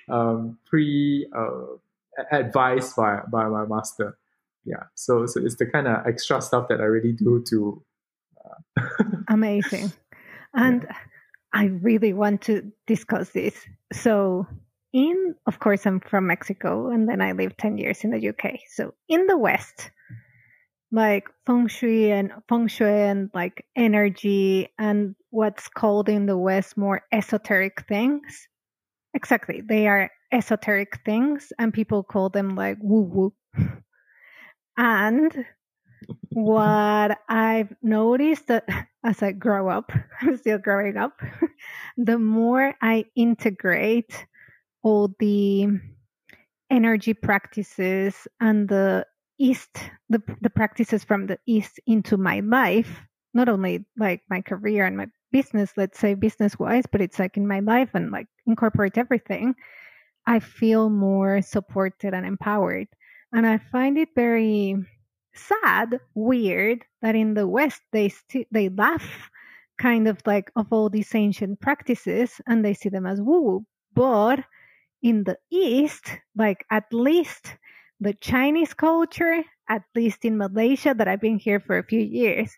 [0.10, 1.78] um, pre uh,
[2.32, 4.18] advised by by my master.
[4.66, 7.84] Yeah so so it's the kind of extra stuff that i really do to
[8.78, 8.84] uh,
[9.30, 9.92] amazing.
[10.54, 10.98] And yeah.
[11.54, 13.56] i really want to discuss this.
[13.94, 14.46] So
[14.92, 18.44] in of course i'm from mexico and then i lived 10 years in the uk
[18.74, 19.92] so in the west
[20.92, 26.78] like feng shui and feng shui and like energy and what's called in the West
[26.78, 28.48] more esoteric things.
[29.14, 29.62] Exactly.
[29.62, 33.34] They are esoteric things and people call them like woo woo.
[34.78, 35.46] and
[36.32, 38.66] what I've noticed that
[39.04, 41.20] as I grow up, I'm still growing up,
[41.98, 44.26] the more I integrate
[44.84, 45.68] all the
[46.70, 49.06] energy practices and the
[49.40, 53.02] east the the practices from the east into my life
[53.34, 57.38] not only like my career and my business let's say business wise but it's like
[57.38, 59.56] in my life and like incorporate everything
[60.28, 62.88] i feel more supported and empowered.
[63.32, 64.76] And i find it very
[65.34, 69.30] sad weird that in the west they st- they laugh
[69.80, 74.44] kind of like of all these ancient practices and they see them as woo but
[75.02, 77.56] in the east like at least
[78.00, 82.58] the Chinese culture, at least in Malaysia, that I've been here for a few years,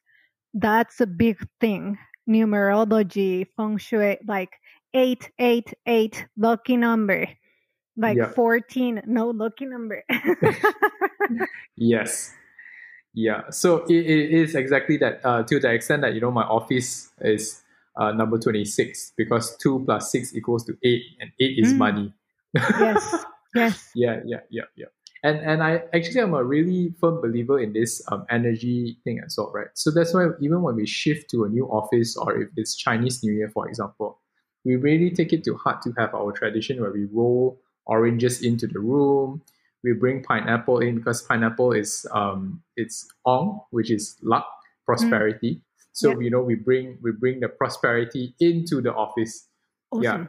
[0.54, 1.98] that's a big thing.
[2.30, 4.52] Numerology, feng shui, like
[4.94, 7.28] 888, lucky number.
[7.98, 8.32] Like yeah.
[8.32, 10.04] 14, no lucky number.
[11.76, 12.34] yes.
[13.14, 13.50] Yeah.
[13.50, 17.12] So it, it is exactly that uh, to the extent that, you know, my office
[17.20, 17.62] is
[17.98, 21.78] uh, number 26 because 2 plus 6 equals to 8 and 8 is mm.
[21.78, 22.14] money.
[22.56, 23.26] yes.
[23.54, 23.90] Yes.
[23.94, 24.86] Yeah, yeah, yeah, yeah
[25.24, 29.36] and and I actually I'm a really firm believer in this um, energy thing as
[29.38, 29.68] well, right?
[29.76, 33.24] So that's why even when we shift to a new office or if it's Chinese
[33.24, 34.20] New Year, for example,
[34.66, 38.68] we really take it to heart to have our tradition where we roll oranges into
[38.68, 39.42] the room.
[39.84, 44.48] We bring pineapple in because pineapple is um it's ong, which is luck,
[44.86, 45.56] prosperity.
[45.56, 45.62] Mm.
[45.94, 49.48] So you know we bring we bring the prosperity into the office.
[49.92, 50.04] Awesome.
[50.04, 50.26] Yeah.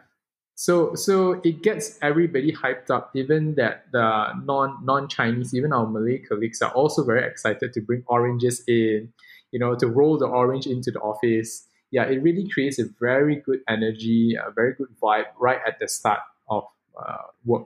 [0.55, 5.87] So so it gets everybody hyped up, even that the non non Chinese, even our
[5.87, 9.13] Malay colleagues are also very excited to bring oranges in,
[9.51, 11.67] you know, to roll the orange into the office.
[11.91, 15.89] Yeah, it really creates a very good energy, a very good vibe right at the
[15.89, 16.65] start of
[16.99, 17.65] uh, work.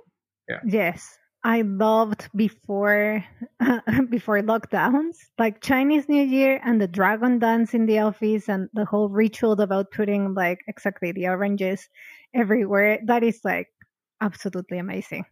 [0.48, 0.60] Yeah.
[0.64, 1.18] Yes.
[1.46, 3.24] I loved before
[3.60, 8.68] uh, before lockdowns, like Chinese New Year and the dragon dance in the office and
[8.74, 11.88] the whole ritual about putting like exactly the oranges
[12.34, 13.00] everywhere.
[13.04, 13.68] That is like
[14.20, 15.24] absolutely amazing,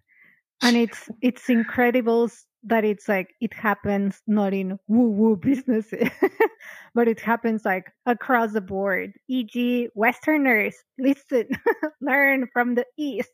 [0.62, 2.30] and it's it's incredible
[2.64, 6.09] that it's like it happens not in woo woo businesses,
[6.94, 9.12] but it happens like across the board.
[9.28, 11.48] E.g., Westerners, listen,
[12.00, 13.30] learn from the East.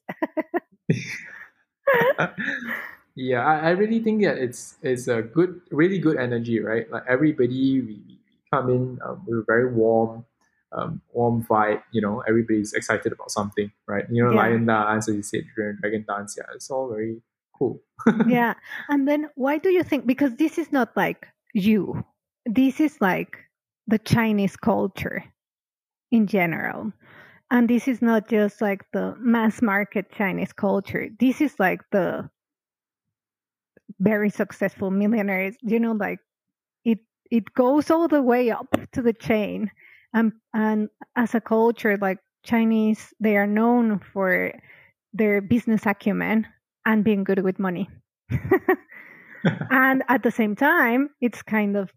[3.15, 6.91] yeah, I, I really think that it's it's a good, really good energy, right?
[6.91, 8.19] Like everybody, we, we
[8.53, 10.25] come in um, with a very warm,
[10.73, 11.83] um, warm vibe.
[11.93, 14.05] You know, everybody's excited about something, right?
[14.11, 14.39] You know, yeah.
[14.39, 16.37] lion dance, as you said, dragon dance.
[16.37, 17.23] Yeah, it's all very
[17.59, 17.81] cool.
[18.27, 18.55] yeah,
[18.89, 20.07] and then why do you think?
[20.07, 22.05] Because this is not like you.
[22.47, 23.37] This is like
[23.87, 25.25] the Chinese culture
[26.11, 26.93] in general.
[27.51, 31.09] And this is not just like the mass market Chinese culture.
[31.19, 32.31] This is like the
[33.99, 36.21] very successful millionaires, you know, like
[36.85, 39.71] it it goes all the way up to the chain.
[40.13, 44.53] And and as a culture, like Chinese, they are known for
[45.13, 46.47] their business acumen
[46.87, 47.89] and being good with money.
[49.71, 51.91] and at the same time, it's kind of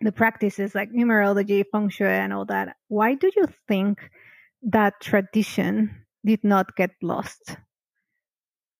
[0.00, 2.76] the practices like numerology, feng shui, and all that.
[2.88, 4.10] Why do you think
[4.62, 7.56] that tradition did not get lost?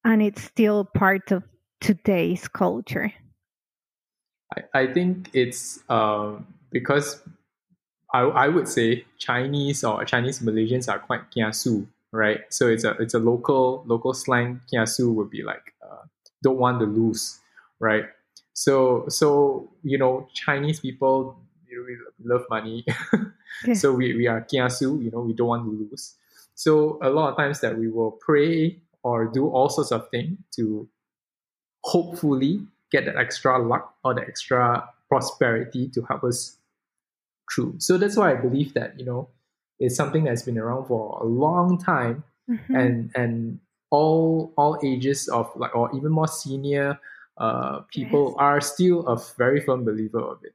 [0.03, 1.43] And it's still part of
[1.79, 3.13] today's culture.
[4.55, 7.21] I, I think it's um, because
[8.13, 12.41] I, I would say Chinese or Chinese Malaysians are quite kiasu, right?
[12.49, 14.61] So it's a it's a local local slang.
[14.71, 16.03] Kiasu would be like uh,
[16.43, 17.39] don't want to lose,
[17.79, 18.05] right?
[18.53, 21.37] So so you know Chinese people
[21.69, 22.85] you know, we love money,
[23.73, 25.01] so we, we are kiasu.
[25.01, 26.15] You know we don't want to lose.
[26.55, 30.37] So a lot of times that we will pray or do all sorts of things
[30.57, 30.87] to
[31.83, 36.57] hopefully get that extra luck or the extra prosperity to help us
[37.53, 37.75] through.
[37.79, 39.29] So that's why I believe that you know
[39.79, 42.75] it's something that's been around for a long time, mm-hmm.
[42.75, 43.59] and and
[43.89, 46.99] all all ages of like or even more senior
[47.37, 48.35] uh, people yes.
[48.37, 50.53] are still a very firm believer of it.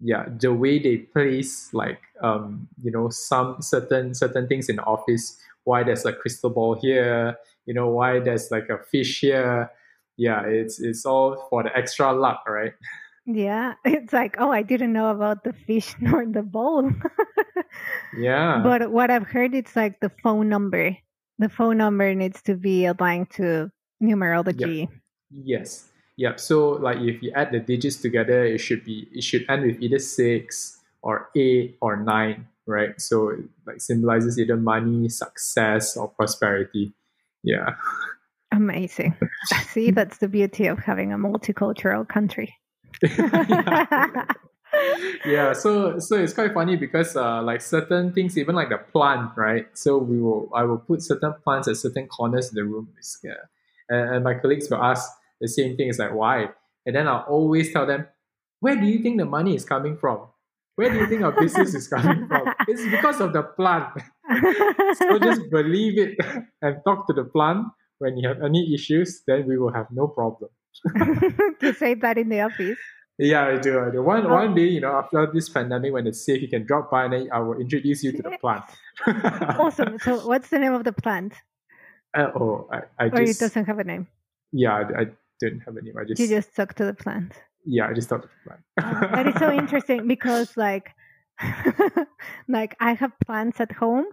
[0.00, 4.84] Yeah, the way they place like um, you know some certain certain things in the
[4.84, 9.70] office, why there's a crystal ball here, you know why there's like a fish here.
[10.16, 12.72] Yeah, it's it's all for the extra luck, right?
[13.26, 16.90] Yeah, it's like, oh, I didn't know about the fish nor the bowl.
[18.18, 18.60] yeah.
[18.62, 20.96] But what I've heard, it's like the phone number.
[21.38, 23.70] The phone number needs to be aligned to
[24.02, 24.80] numerology.
[24.80, 24.88] Yep.
[25.30, 25.88] Yes.
[26.16, 26.40] Yep.
[26.40, 29.80] So like if you add the digits together, it should be it should end with
[29.80, 33.00] either six or eight or nine, right?
[33.00, 36.92] So it like symbolizes either money, success, or prosperity.
[37.42, 37.70] Yeah.
[38.52, 39.16] Amazing.
[39.70, 42.54] See, that's the beauty of having a multicultural country.
[45.24, 49.30] yeah so so it's quite funny because uh, like certain things even like the plant
[49.36, 49.66] right?
[49.74, 52.88] So we will i will put certain plants at certain corners in the room.
[53.22, 53.32] Yeah.
[53.88, 55.88] and, and my colleagues will ask the same thing.
[55.88, 56.48] It's like why?
[56.86, 58.06] And then i'll always tell them
[58.60, 60.26] where do you think the money is coming from?
[60.76, 62.54] Where do you think our business is coming from?
[62.68, 63.88] It's because of the plant.
[64.94, 66.16] So just believe it
[66.62, 67.66] and talk to the plant.
[67.98, 70.50] When you have any issues then we will have no problem
[71.60, 72.78] to say that in the office.
[73.18, 73.78] Yeah, I do.
[73.78, 74.02] I do.
[74.02, 74.30] One oh.
[74.30, 77.12] one day, you know, after this pandemic, when it's safe, you can drop by and
[77.12, 78.64] then I will introduce you to the plant.
[79.58, 79.98] awesome.
[80.00, 81.34] So, what's the name of the plant?
[82.16, 84.08] Uh, oh, I, I or just, it doesn't have a name.
[84.52, 85.06] Yeah, I, I
[85.40, 85.94] didn't have a name.
[85.98, 87.32] I just you just talk to the plant.
[87.64, 88.62] Yeah, I just talked to the plant.
[88.80, 90.90] oh, that is so interesting because, like,
[92.48, 94.06] like I have plants at home,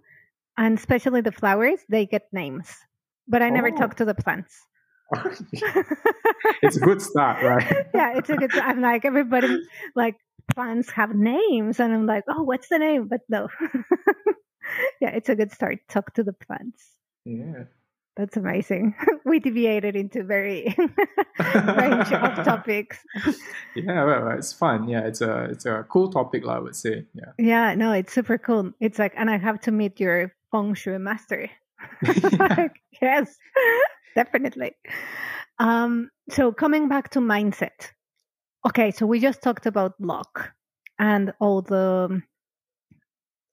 [0.58, 2.70] and especially the flowers, they get names,
[3.28, 3.78] but I never oh.
[3.78, 4.60] talk to the plants.
[6.62, 7.86] it's a good start, right?
[7.94, 8.52] yeah, it's a good.
[8.52, 8.70] Start.
[8.70, 9.62] I'm like everybody
[9.96, 10.16] like
[10.54, 13.08] plants have names, and I'm like, oh, what's the name?
[13.08, 13.50] But no.
[15.02, 15.80] yeah, it's a good start.
[15.90, 16.84] Talk to the plants.
[17.26, 17.64] Yeah.
[18.18, 18.96] That's amazing.
[19.26, 20.76] we deviated into very
[21.40, 23.00] range of topics.
[23.76, 24.90] Yeah, well, it's fun.
[24.90, 27.06] Yeah, it's a it's a cool topic, I would say.
[27.14, 27.32] Yeah.
[27.38, 28.74] Yeah, no, it's super cool.
[28.80, 31.50] It's like, and I have to meet your feng shui master.
[32.40, 33.38] like, yes,
[34.16, 34.74] definitely.
[35.60, 37.92] Um, so coming back to mindset.
[38.68, 40.52] Okay, so we just talked about luck
[41.00, 42.22] and all the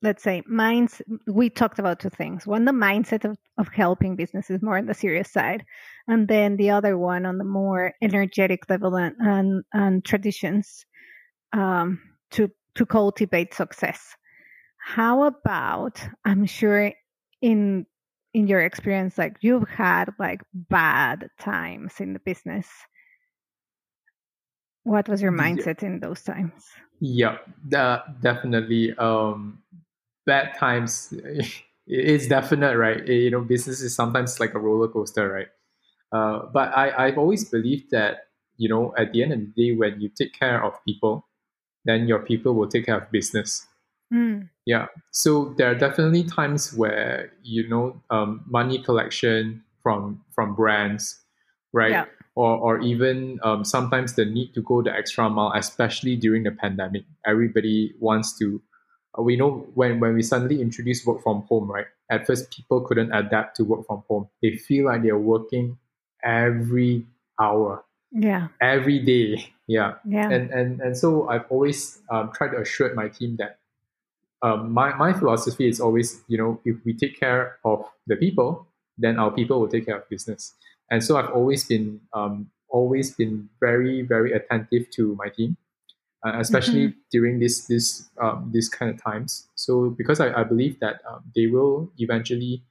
[0.02, 4.62] let's say minds we talked about two things one the mindset of, of helping businesses
[4.62, 5.64] more on the serious side
[6.06, 10.84] and then the other one on the more energetic level and and, and traditions
[11.52, 14.14] um, to to cultivate success
[14.78, 16.92] how about i'm sure
[17.40, 17.86] in
[18.36, 22.68] in your experience like you've had like bad times in the business?
[24.84, 25.88] What was your mindset yeah.
[25.88, 26.68] in those times?
[27.00, 27.38] Yeah
[27.70, 29.62] that definitely um
[30.26, 31.14] bad times
[31.86, 33.08] it's definite right?
[33.08, 35.48] You know business is sometimes like a roller coaster right?
[36.12, 39.74] Uh, but I, i've always believed that you know at the end of the day
[39.74, 41.26] when you take care of people
[41.84, 43.66] then your people will take care of business
[44.12, 44.48] Mm.
[44.66, 44.86] Yeah.
[45.10, 51.20] So there are definitely times where you know um, money collection from from brands,
[51.72, 51.90] right?
[51.90, 52.04] Yeah.
[52.34, 56.50] Or or even um, sometimes the need to go the extra mile, especially during the
[56.52, 57.04] pandemic.
[57.26, 58.60] Everybody wants to.
[59.18, 61.86] Uh, we know when when we suddenly introduce work from home, right?
[62.10, 64.28] At first, people couldn't adapt to work from home.
[64.42, 65.78] They feel like they're working
[66.22, 67.06] every
[67.40, 67.84] hour.
[68.12, 68.48] Yeah.
[68.60, 69.52] Every day.
[69.68, 69.94] Yeah.
[70.06, 70.30] Yeah.
[70.30, 73.58] And and and so I've always um, tried to assure my team that
[74.42, 78.66] um, my, my philosophy is always, you know, if we take care of the people,
[78.98, 80.54] then our people will take care of business.
[80.90, 85.56] And so I've always been um, always been very very attentive to my team.
[86.26, 86.98] uh, especially mm-hmm.
[87.10, 89.48] during this this um, this kind of times.
[89.54, 92.62] So because I, I believe that um, they will eventually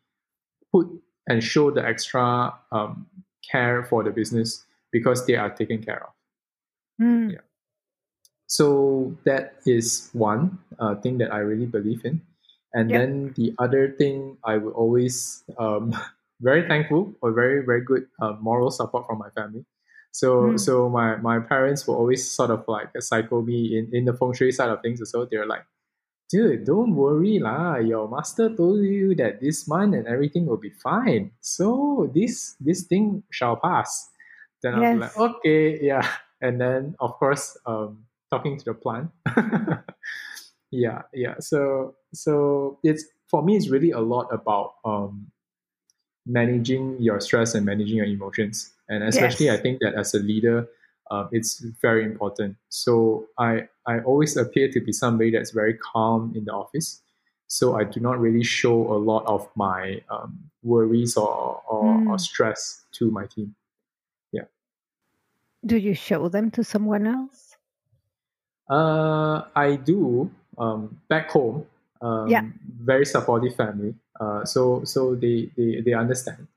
[0.72, 0.88] put
[1.28, 3.08] and show the extra um,
[3.50, 6.14] care for the business because they are taken care of.
[7.02, 7.34] Mm.
[7.34, 7.40] Yeah.
[8.48, 12.22] So that is one uh, thing that I really believe in.
[12.74, 13.00] And yep.
[13.00, 15.96] then the other thing I would always um,
[16.42, 19.66] very thankful or very very good uh, moral support from my family.
[20.12, 20.60] So mm.
[20.60, 24.34] so my my parents will always sort of like cycle me in in the feng
[24.34, 25.00] shui side of things.
[25.10, 25.64] So they're like,
[26.30, 27.78] dude, don't worry lah.
[27.80, 31.32] Your master told you that this month and everything will be fine.
[31.40, 34.12] So this this thing shall pass.
[34.64, 34.88] Then yes.
[34.88, 36.04] I'm like, okay, yeah.
[36.44, 39.12] And then of course, um, talking to the plant.
[40.72, 41.36] yeah, yeah.
[41.40, 45.32] So so it's for me, it's really a lot about um,
[46.26, 48.72] managing your stress and managing your emotions.
[48.88, 49.60] And especially, yes.
[49.60, 50.68] I think that as a leader,
[51.12, 52.58] uh, it's very important.
[52.70, 57.02] So I I always appear to be somebody that's very calm in the office.
[57.48, 62.10] So I do not really show a lot of my um, worries or or, mm.
[62.10, 63.56] or stress to my team.
[64.32, 64.46] Yeah.
[65.66, 67.45] Do you show them to someone else?
[68.70, 70.32] Uh, I do.
[70.58, 71.66] Um, back home,
[72.02, 72.44] um, yeah.
[72.80, 73.94] very supportive family.
[74.20, 76.48] Uh, so so they they, they understand.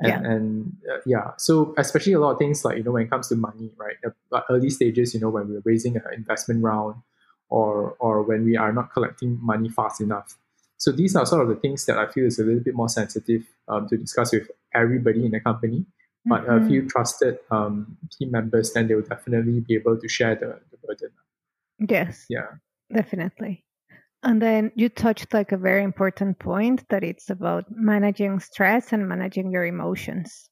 [0.00, 0.30] And, yeah.
[0.30, 3.28] and uh, yeah, so especially a lot of things like you know when it comes
[3.28, 3.94] to money, right?
[4.02, 6.96] The early stages, you know, when we're raising an investment round,
[7.48, 10.36] or or when we are not collecting money fast enough.
[10.78, 12.88] So these are sort of the things that I feel is a little bit more
[12.88, 15.86] sensitive um, to discuss with everybody in the company.
[16.26, 16.64] But mm-hmm.
[16.64, 20.58] a few trusted um, team members, then they will definitely be able to share the,
[20.70, 21.10] the burden.
[21.78, 22.26] Yes.
[22.28, 22.46] Yeah.
[22.92, 23.64] Definitely.
[24.22, 29.06] And then you touched like a very important point that it's about managing stress and
[29.06, 30.48] managing your emotions.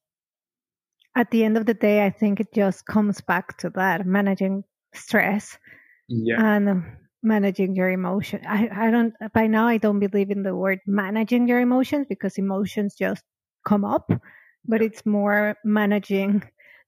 [1.17, 4.65] At the end of the day, I think it just comes back to that managing
[4.95, 5.59] stress
[6.09, 6.37] yeah.
[6.39, 8.43] and um, managing your emotion.
[8.47, 12.37] I, I don't, by now, I don't believe in the word managing your emotions because
[12.37, 13.23] emotions just
[13.67, 14.11] come up,
[14.67, 16.43] but it's more managing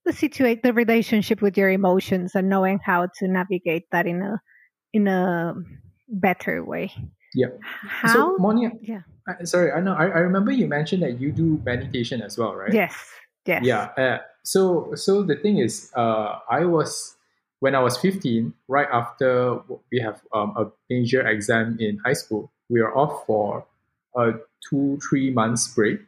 [0.05, 4.41] the situation, the relationship with your emotions and knowing how to navigate that in a,
[4.93, 5.55] in a
[6.09, 6.93] better way.
[7.35, 7.49] Yeah.
[7.83, 8.13] How?
[8.13, 9.01] So, Monia, yeah.
[9.27, 9.95] I, sorry, I know.
[9.95, 12.73] I, I remember you mentioned that you do meditation as well, right?
[12.73, 12.95] Yes.
[13.47, 13.65] Yes.
[13.65, 13.91] Yeah.
[13.97, 17.17] Uh, so, so the thing is, uh, I was
[17.65, 19.59] when I was 15, right after
[19.91, 23.65] we have um, a major exam in high school, we are off for
[24.15, 24.33] a
[24.69, 26.01] two, three months break.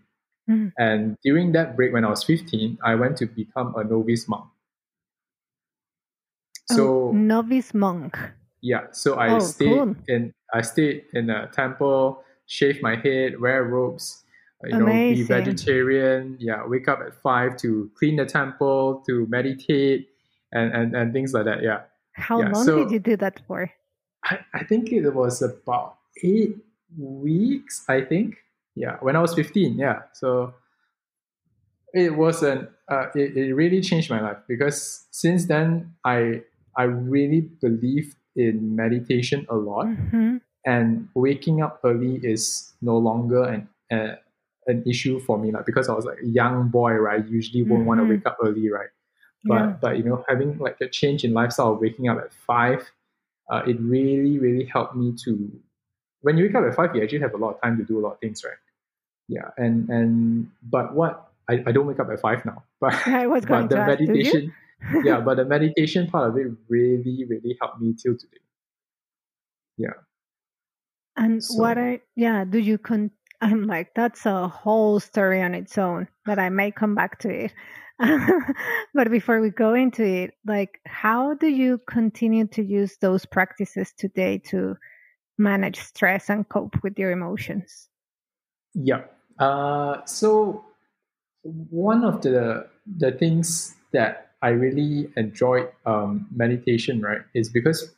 [0.48, 0.72] Mm.
[0.78, 4.44] And during that break, when I was 15, I went to become a novice monk.
[6.68, 8.16] So, oh, novice monk.
[8.60, 9.96] Yeah, so I oh, stayed cool.
[10.08, 14.24] in I stayed in a temple, shave my head, wear robes,
[14.64, 15.10] uh, you Amazing.
[15.10, 16.36] know, be vegetarian.
[16.40, 20.08] Yeah, wake up at five to clean the temple, to meditate,
[20.52, 21.62] and and, and things like that.
[21.62, 21.82] Yeah.
[22.12, 23.70] How yeah, long so did you do that for?
[24.24, 26.56] I, I think it was about eight
[26.98, 27.84] weeks.
[27.88, 28.38] I think.
[28.76, 29.78] Yeah, when I was fifteen.
[29.78, 30.54] Yeah, so
[31.94, 36.42] it was an uh, it, it really changed my life because since then I
[36.76, 40.36] I really believe in meditation a lot, mm-hmm.
[40.64, 44.16] and waking up early is no longer an uh,
[44.66, 47.24] an issue for me, like because I was like a young boy, right?
[47.24, 47.88] I usually won't mm-hmm.
[47.88, 48.90] want to wake up early, right?
[49.44, 49.76] But yeah.
[49.80, 52.90] but you know, having like a change in lifestyle, of waking up at five,
[53.50, 55.50] uh, it really really helped me to.
[56.20, 57.98] When you wake up at five, you actually have a lot of time to do
[57.98, 58.56] a lot of things, right?
[59.28, 63.26] Yeah, and and but what I, I don't wake up at five now, but I
[63.26, 64.54] was going but the ask, meditation
[65.04, 68.38] yeah, but the meditation part of it really, really helped me till today.
[69.78, 69.94] Yeah.
[71.16, 73.10] And So- what I yeah, do you con
[73.40, 77.28] I'm like that's a whole story on its own but I may come back to
[77.30, 77.52] it.
[78.94, 83.92] but before we go into it, like how do you continue to use those practices
[83.96, 84.76] today to
[85.38, 87.88] manage stress and cope with your emotions?
[88.74, 89.04] Yeah.
[89.38, 90.64] Uh, so
[91.42, 92.66] one of the
[92.98, 97.94] the things that I really enjoyed um, meditation, right, is because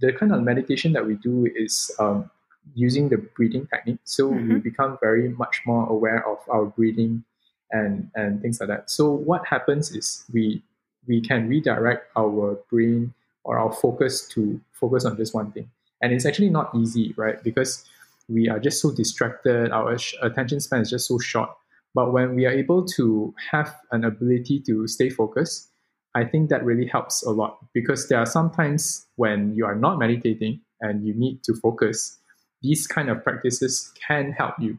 [0.00, 2.30] the kind of meditation that we do is um,
[2.74, 3.98] using the breathing technique.
[4.04, 4.62] So we Mhm.
[4.62, 7.24] become very much more aware of our breathing
[7.70, 8.90] and and things like that.
[8.90, 10.62] So what happens is we
[11.06, 13.14] we can redirect our brain
[13.44, 15.70] or our focus to focus on just one thing,
[16.02, 17.42] and it's actually not easy, right?
[17.42, 17.84] Because
[18.30, 19.70] we are just so distracted.
[19.70, 21.50] Our attention span is just so short.
[21.94, 25.70] But when we are able to have an ability to stay focused,
[26.14, 29.98] I think that really helps a lot because there are sometimes when you are not
[29.98, 32.18] meditating and you need to focus,
[32.62, 34.78] these kind of practices can help you.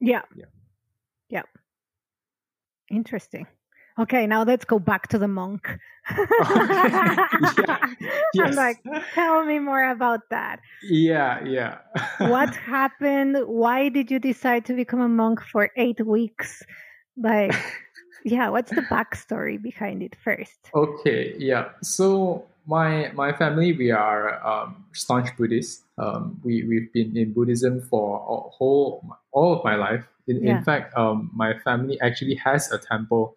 [0.00, 0.22] Yeah.
[0.36, 0.44] Yeah.
[1.28, 1.42] Yeah.
[2.90, 3.46] Interesting.
[3.98, 5.68] Okay, now let's go back to the monk.
[6.10, 7.26] yeah.
[8.34, 8.48] Yes.
[8.50, 8.78] I'm like,
[9.14, 10.60] tell me more about that.
[10.82, 11.78] yeah, yeah.
[12.18, 13.36] What happened?
[13.46, 16.62] Why did you decide to become a monk for eight weeks?
[17.16, 17.54] Like,
[18.24, 20.58] yeah, what's the backstory behind it first?
[20.74, 21.70] Okay, yeah.
[21.82, 25.84] So my my family we are um, staunch Buddhists.
[25.98, 30.02] Um, we we've been in Buddhism for a whole all of my life.
[30.26, 30.58] In, Yeah.
[30.58, 33.36] in fact, um, my family actually has a temple.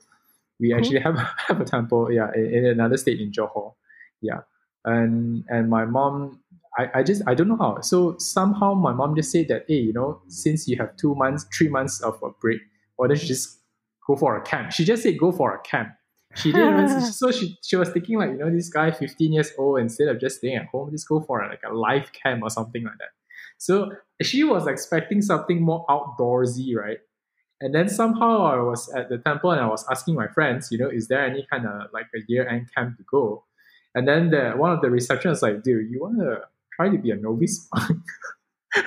[0.60, 0.78] We Cool.
[0.78, 3.74] actually have have a temple, yeah, in, in another state in Johor,
[4.22, 4.42] yeah.
[4.86, 6.42] And and my mom,
[6.78, 7.82] I, I just I don't know how.
[7.82, 11.46] So somehow my mom just said that, hey, you know, since you have two months,
[11.56, 12.62] three months of a break,
[12.96, 13.60] why don't you just
[14.06, 14.72] go for a camp?
[14.72, 15.90] She just said go for a camp.
[16.36, 19.80] She didn't so she, she was thinking like, you know, this guy 15 years old,
[19.80, 22.84] instead of just staying at home, just go for like a life camp or something
[22.84, 23.10] like that.
[23.58, 23.92] So
[24.22, 27.00] she was expecting something more outdoorsy, right?
[27.60, 30.78] And then somehow I was at the temple and I was asking my friends, you
[30.78, 33.46] know, is there any kind of like a year end camp to go?
[33.96, 36.42] And then the one of the receptionists was like, dude, you want to
[36.74, 38.04] try to be a novice monk?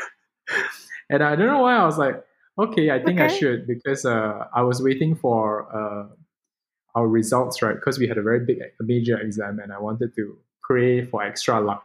[1.10, 2.22] and I don't know why I was like,
[2.58, 6.06] okay, I think I should because uh, I was waiting for uh,
[6.94, 7.74] our results, right?
[7.74, 11.24] Because we had a very big a major exam and I wanted to pray for
[11.24, 11.84] extra luck.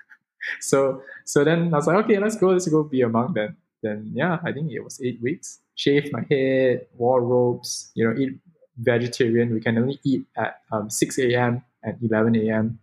[0.60, 3.56] so so then I was like, okay, let's go, let's go be a monk then.
[3.82, 5.60] Then yeah, I think it was eight weeks.
[5.76, 8.38] Shave my head, wore robes, you know, eat
[8.78, 9.52] vegetarian.
[9.54, 11.64] We can only eat at um, 6 a.m.
[11.82, 12.78] and 11 a.m.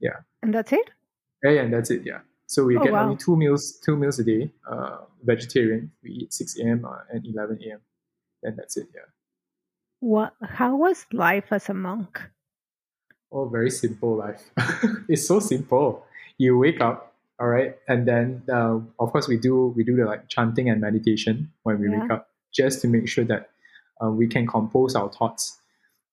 [0.00, 0.20] Yeah.
[0.42, 0.90] And that's it?
[1.42, 2.02] Yeah, and that's it.
[2.04, 2.20] Yeah.
[2.46, 3.04] So we Oh, get wow.
[3.04, 4.50] only two meals, two meals a day.
[4.68, 5.90] Uh, vegetarian.
[6.02, 6.84] We eat 6 a.m.
[6.84, 7.80] Uh, and 11 a.m.
[8.42, 8.88] And that's it.
[8.94, 9.02] Yeah.
[10.00, 10.34] What?
[10.42, 12.20] How was life as a monk?
[13.32, 14.50] Oh, very simple life.
[15.08, 16.04] it's so simple.
[16.38, 17.05] You wake up,
[17.38, 20.80] all right, and then uh, of course we do we do the like chanting and
[20.80, 23.50] meditation when we wake up, just to make sure that
[24.02, 25.58] uh, we can compose our thoughts.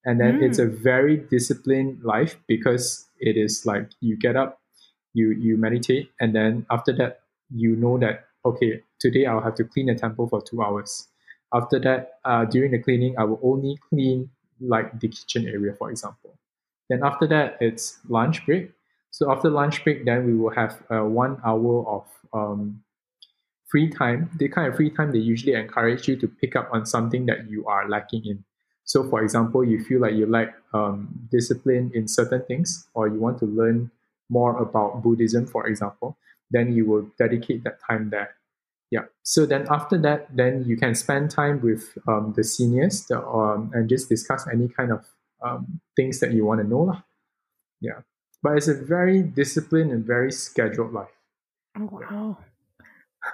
[0.06, 4.60] And then it's a very disciplined life because it is like you get up,
[5.14, 9.64] you you meditate, and then after that you know that okay today I'll have to
[9.64, 11.08] clean the temple for two hours.
[11.54, 15.92] After that, uh, during the cleaning, I will only clean like the kitchen area, for
[15.92, 16.36] example.
[16.90, 18.72] Then after that, it's lunch break.
[19.14, 22.82] So after lunch break, then we will have uh, one hour of um,
[23.70, 24.32] free time.
[24.40, 27.48] The kind of free time they usually encourage you to pick up on something that
[27.48, 28.44] you are lacking in.
[28.86, 33.20] So, for example, you feel like you lack um, discipline in certain things, or you
[33.20, 33.92] want to learn
[34.30, 36.18] more about Buddhism, for example,
[36.50, 38.34] then you will dedicate that time there.
[38.90, 39.06] Yeah.
[39.22, 43.70] So then after that, then you can spend time with um, the seniors the, um,
[43.76, 45.06] and just discuss any kind of
[45.44, 46.98] um, things that you want to know.
[47.80, 48.02] Yeah.
[48.44, 51.08] But it's a very disciplined and very scheduled life.
[51.80, 52.38] Oh, wow.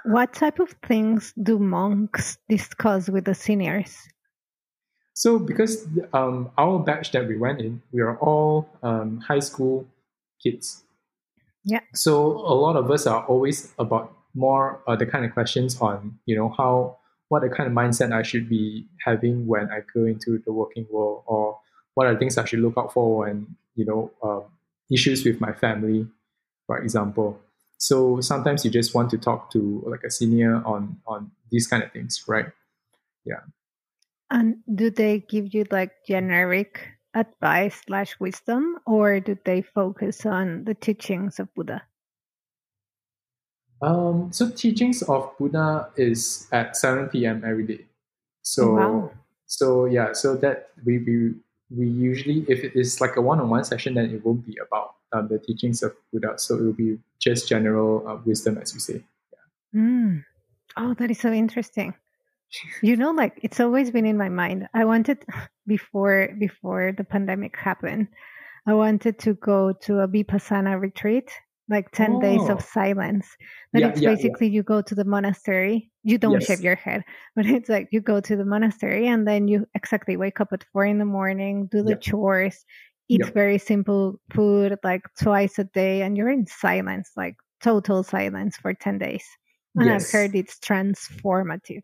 [0.04, 3.98] What type of things do monks discuss with the seniors?
[5.14, 9.86] So because um, our batch that we went in, we are all um, high school
[10.42, 10.84] kids.
[11.64, 11.80] Yeah.
[11.92, 16.18] So a lot of us are always about more uh, the kind of questions on
[16.24, 16.96] you know how
[17.28, 20.86] what the kind of mindset I should be having when I go into the working
[20.90, 21.58] world, or
[21.94, 24.44] what are the things I should look out for when you know um,
[24.90, 26.06] issues with my family,
[26.66, 27.40] for example.
[27.78, 31.82] So sometimes you just want to talk to like a senior on on these kind
[31.82, 32.46] of things, right?
[33.24, 33.40] Yeah.
[34.30, 40.64] And do they give you like generic advice slash wisdom, or do they focus on
[40.64, 41.82] the teachings of Buddha?
[43.82, 47.42] Um, so teachings of Buddha is at 7 p.m.
[47.44, 47.86] every day.
[48.42, 49.10] So Wow.
[49.46, 51.34] so yeah, so that we we
[51.74, 55.28] we usually if it is like a one-on-one session, then it won't be about um,
[55.28, 56.34] the teachings of Buddha.
[56.36, 59.04] So it will be just general uh, wisdom, as you say.
[59.74, 60.24] Mm.
[60.76, 61.94] Oh, that is so interesting.
[62.82, 64.68] You know, like it's always been in my mind.
[64.74, 65.24] I wanted
[65.66, 68.08] before before the pandemic happened.
[68.66, 71.30] I wanted to go to a vipassana retreat,
[71.70, 72.54] like ten days Oh.
[72.54, 73.26] of silence.
[73.72, 74.16] That Yeah, it's yeah, yeah.
[74.16, 75.90] basically you go to the monastery.
[76.02, 76.46] You don't Yes.
[76.46, 77.04] shave your head,
[77.36, 80.64] but it's like you go to the monastery and then you exactly wake up at
[80.72, 81.96] four in the morning, do the Yeah.
[81.96, 82.64] chores,
[83.08, 83.30] eat Yeah.
[83.32, 88.74] very simple food like twice a day, and you're in silence, like total silence for
[88.74, 89.24] ten days.
[89.76, 91.82] And I've heard it's transformative.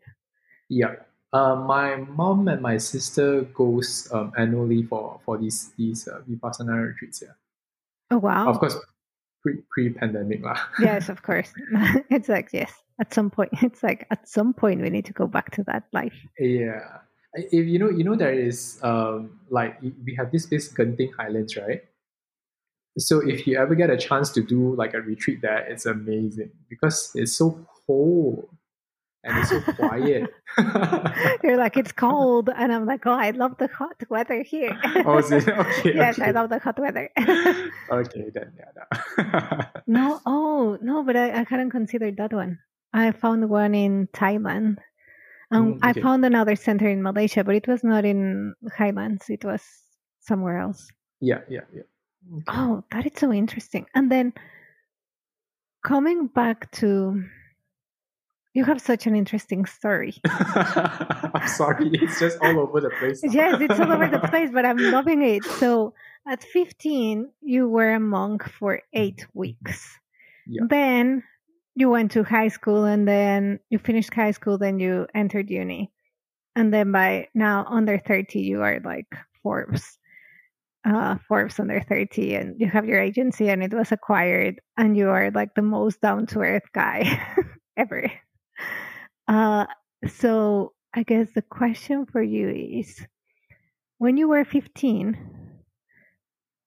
[0.69, 0.95] Yeah.
[1.33, 6.87] Uh, my mom and my sister goes um, annually for for these these uh, vipassana
[6.87, 7.21] retreats.
[7.21, 7.35] Yeah,
[8.11, 8.49] Oh wow!
[8.49, 8.75] of course,
[9.69, 10.59] pre pandemic lah.
[10.79, 11.53] yes, of course.
[12.09, 12.71] it's like yes.
[12.99, 15.83] At some point, it's like at some point we need to go back to that
[15.93, 16.15] life.
[16.39, 17.05] Yeah.
[17.33, 21.55] If you know, you know, there is um like we have this place Genting Highlands,
[21.55, 21.83] right?
[22.97, 26.49] So if you ever get a chance to do like a retreat there, it's amazing
[26.69, 28.49] because it's so cold.
[29.23, 30.29] And it's so quiet.
[31.43, 32.49] You're like, it's cold.
[32.55, 34.79] And I'm like, oh, I love the hot weather here.
[35.05, 35.47] oh, is it?
[35.57, 35.93] Okay.
[35.95, 36.27] yes, okay.
[36.29, 37.09] I love the hot weather.
[37.91, 39.65] okay, then, yeah.
[39.87, 39.99] no.
[39.99, 42.59] no, oh, no, but I, I hadn't considered that one.
[42.93, 44.77] I found one in Thailand.
[45.51, 45.99] Um, Mm, okay.
[45.99, 49.29] I found another center in Malaysia, but it was not in Highlands.
[49.29, 49.61] It was
[50.19, 50.89] somewhere else.
[51.21, 51.83] yeah, yeah, yeah.
[52.33, 52.43] Okay.
[52.49, 53.85] Oh, that is so interesting.
[53.95, 54.33] And then
[55.85, 57.23] coming back to,
[58.57, 60.15] you have such an interesting story.
[60.25, 63.21] I'm sorry, it's just all over the place.
[63.23, 65.43] yes, it's all over the place, but I'm loving it.
[65.45, 65.93] So
[66.27, 69.99] at 15, you were a monk for eight weeks.
[70.47, 70.63] Yeah.
[70.67, 71.21] Then
[71.75, 75.91] you went to high school and then you finished high school, then you entered uni.
[76.55, 79.99] And then by now, under 30, you are like Forbes.
[80.83, 85.09] Uh, Forbes under 30, and you have your agency, and it was acquired, and you
[85.09, 87.03] are like the most down to earth guy
[87.77, 88.09] ever.
[89.27, 89.65] Uh,
[90.07, 93.05] so I guess the question for you is
[93.97, 95.17] when you were 15,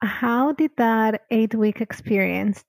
[0.03, 2.65] how did that eight week experience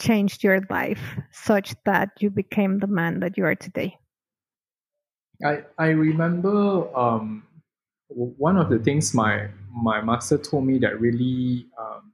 [0.00, 3.96] change your life such that you became the man that you are today?
[5.44, 7.44] I I remember um,
[8.08, 12.12] one of the things my my master told me that really um,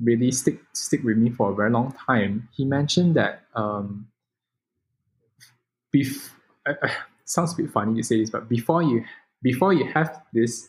[0.00, 2.48] really stick stick with me for a very long time.
[2.52, 4.08] He mentioned that um,
[5.94, 6.30] bef-
[6.66, 6.88] uh, uh,
[7.24, 9.04] sounds a bit funny to say this, but before you
[9.42, 10.68] before you have this,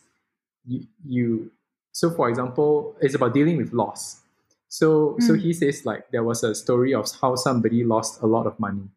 [0.66, 1.50] you, you
[1.92, 4.20] so for example, it's about dealing with loss.
[4.68, 5.40] So so Mm.
[5.42, 8.88] he says like there was a story of how somebody lost a lot of money,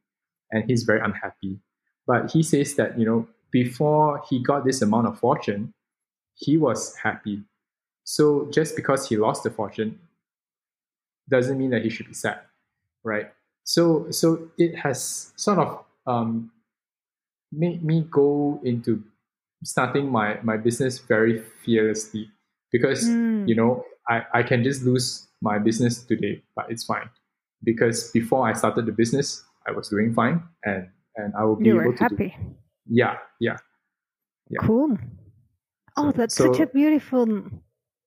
[0.51, 1.59] and he's very unhappy.
[2.05, 5.73] But he says that you know before he got this amount of fortune,
[6.35, 7.43] he was happy.
[8.03, 9.99] So just because he lost the fortune
[11.29, 12.39] doesn't mean that he should be sad,
[13.03, 13.31] right?
[13.63, 16.51] So so it has sort of um,
[17.51, 19.03] made me go into
[19.63, 22.29] starting my my business very fearlessly
[22.71, 23.47] because Mm.
[23.47, 27.09] you know I, I can just lose my business today, but it's fine
[27.63, 31.65] because before I started the business, I was doing fine and and I will be
[31.67, 32.35] You able to do happy.
[32.87, 33.57] yeah yeah
[34.49, 34.59] Yeah.
[34.65, 34.97] Cool.
[35.95, 37.27] Oh, So- that's such a beautiful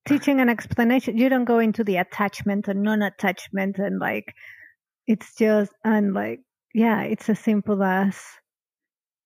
[0.07, 1.17] teaching and explanation.
[1.17, 4.35] You don't go into the attachment and non attachment and like,
[5.07, 6.41] it's just, and like,
[6.77, 8.21] yeah, it's as simple as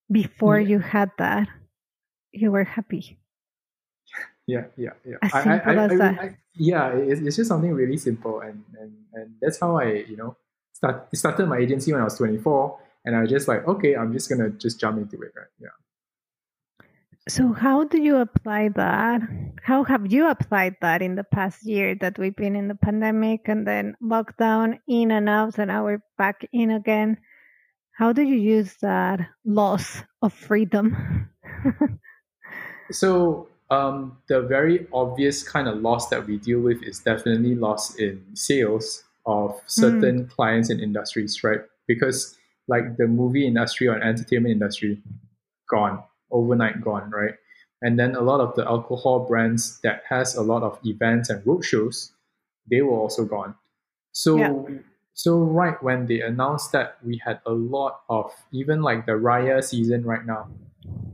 [0.07, 0.69] before Yeah.
[0.71, 1.49] you had that,
[2.31, 3.19] you were happy.
[4.51, 6.15] yeah yeah yeah As I- simple I- as I- that.
[6.19, 10.17] I- yeah it's, it's just something really simple and, and and that's how I you
[10.19, 10.35] know
[10.75, 12.75] start started my agency when I was 24
[13.07, 15.77] and I was just like okay I'm just gonna just jump into it right yeah
[17.29, 19.21] So, how do you apply that?
[19.63, 23.47] How have you applied that in the past year that we've been in the pandemic
[23.47, 27.19] and then lockdown in and out, and now we're back in again?
[28.01, 31.29] How do you use that loss of freedom?
[32.93, 37.95] So um, the very obvious kind of loss that we deal with is definitely loss
[37.97, 41.61] in sales of certain clients and industries, right?
[41.87, 42.39] Because
[42.69, 45.03] like the movie industry or entertainment industry,
[45.69, 47.35] gone overnight, gone, right?
[47.83, 51.45] And then a lot of the alcohol brands that has a lot of events and
[51.45, 52.13] roadshows,
[52.71, 53.57] they were also gone.
[54.13, 54.81] So Yeah.
[55.21, 59.63] So right when they announced that we had a lot of even like the Raya
[59.63, 60.49] season right now,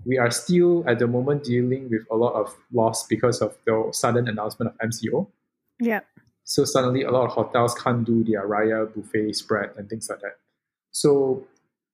[0.04, 3.88] we are still at the moment dealing with a lot of loss because of the
[3.90, 5.26] sudden announcement of MCO.
[5.80, 6.02] yeah.
[6.44, 10.20] So suddenly a lot of hotels can't do their Raya buffet spread and things like
[10.20, 10.36] that.
[10.92, 11.44] So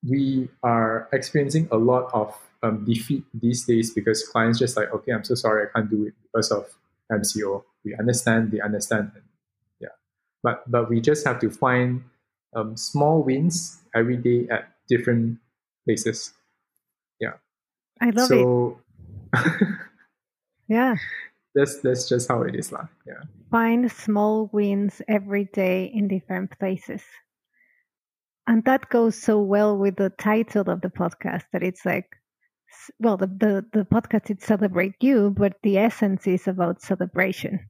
[0.07, 5.13] we are experiencing a lot of um, defeat these days because clients just like, okay,
[5.13, 6.67] I'm so sorry, I can't do it because of
[7.11, 7.65] MCO.
[7.87, 9.13] We understand, they understand.
[10.43, 12.03] But but we just have to find
[12.55, 15.39] um, small wins every day at different
[15.87, 16.33] places.
[17.21, 17.35] Yeah.
[18.01, 18.35] I love it.
[18.35, 18.81] so
[20.69, 20.97] Yeah.
[21.55, 22.89] that's that's just how it is, lah.
[23.07, 23.23] Yeah.
[23.51, 27.03] Find small wins every day in different places.
[28.47, 32.17] And that goes so well with the title of the podcast that it's like,
[32.99, 37.61] well, the, the, the podcast is Celebrate You, but the essence is about celebration.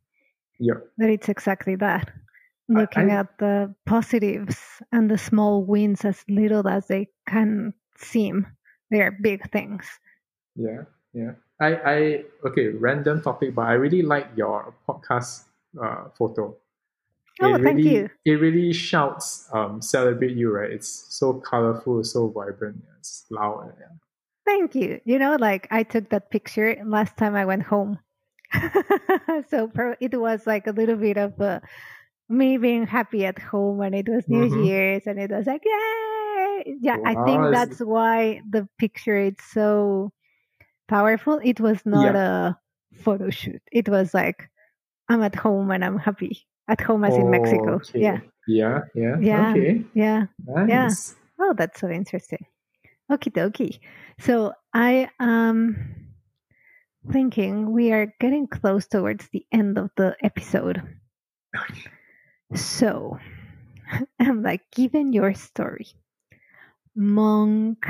[0.58, 0.80] Yeah.
[0.96, 2.10] That it's exactly that.
[2.68, 4.58] Looking I- at the positives
[4.92, 8.46] and the small wins as little as they can seem.
[8.90, 9.86] They are big things.
[10.54, 10.82] Yeah,
[11.12, 11.32] yeah.
[11.60, 15.44] I, I okay, random topic, but I really like your podcast
[15.80, 16.56] uh, photo.
[17.40, 18.10] Oh, it thank really, you.
[18.24, 20.70] It really shouts um, celebrate you, right?
[20.70, 23.72] It's so colorful, so vibrant, it's loud.
[23.80, 23.86] Yeah.
[24.44, 25.00] Thank you.
[25.04, 27.98] You know, like I took that picture last time I went home.
[29.48, 31.60] so it was like a little bit of uh,
[32.32, 34.64] me being happy at home and it was New Mhm.
[34.66, 36.76] Year's and it was like, yay!
[36.80, 40.12] yeah, I think that's why the picture is so
[40.88, 41.40] powerful.
[41.44, 42.58] It was not a
[42.94, 43.62] photo shoot.
[43.70, 44.48] It was like
[45.08, 46.46] I'm at home and I'm happy.
[46.68, 47.74] At home as in Mexico.
[47.82, 48.00] Okay.
[48.00, 48.20] Yeah.
[48.46, 49.16] Yeah, yeah.
[49.20, 49.50] Yeah.
[49.50, 49.84] Okay.
[49.94, 50.26] Yeah.
[50.46, 51.14] Nice.
[51.38, 52.46] Oh, that's so interesting.
[53.10, 53.80] Okie dokie.
[54.20, 55.76] So I am
[57.10, 60.80] thinking we are getting close towards the end of the episode.
[62.54, 63.18] So
[64.20, 65.86] I'm like, given your story,
[66.94, 67.86] monk,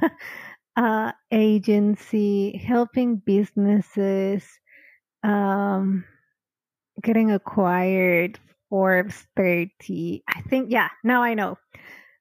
[0.76, 4.44] uh, agency, helping businesses,
[5.22, 6.04] um,
[7.02, 10.22] getting acquired, Forbes 30.
[10.28, 11.58] I think, yeah, now I know.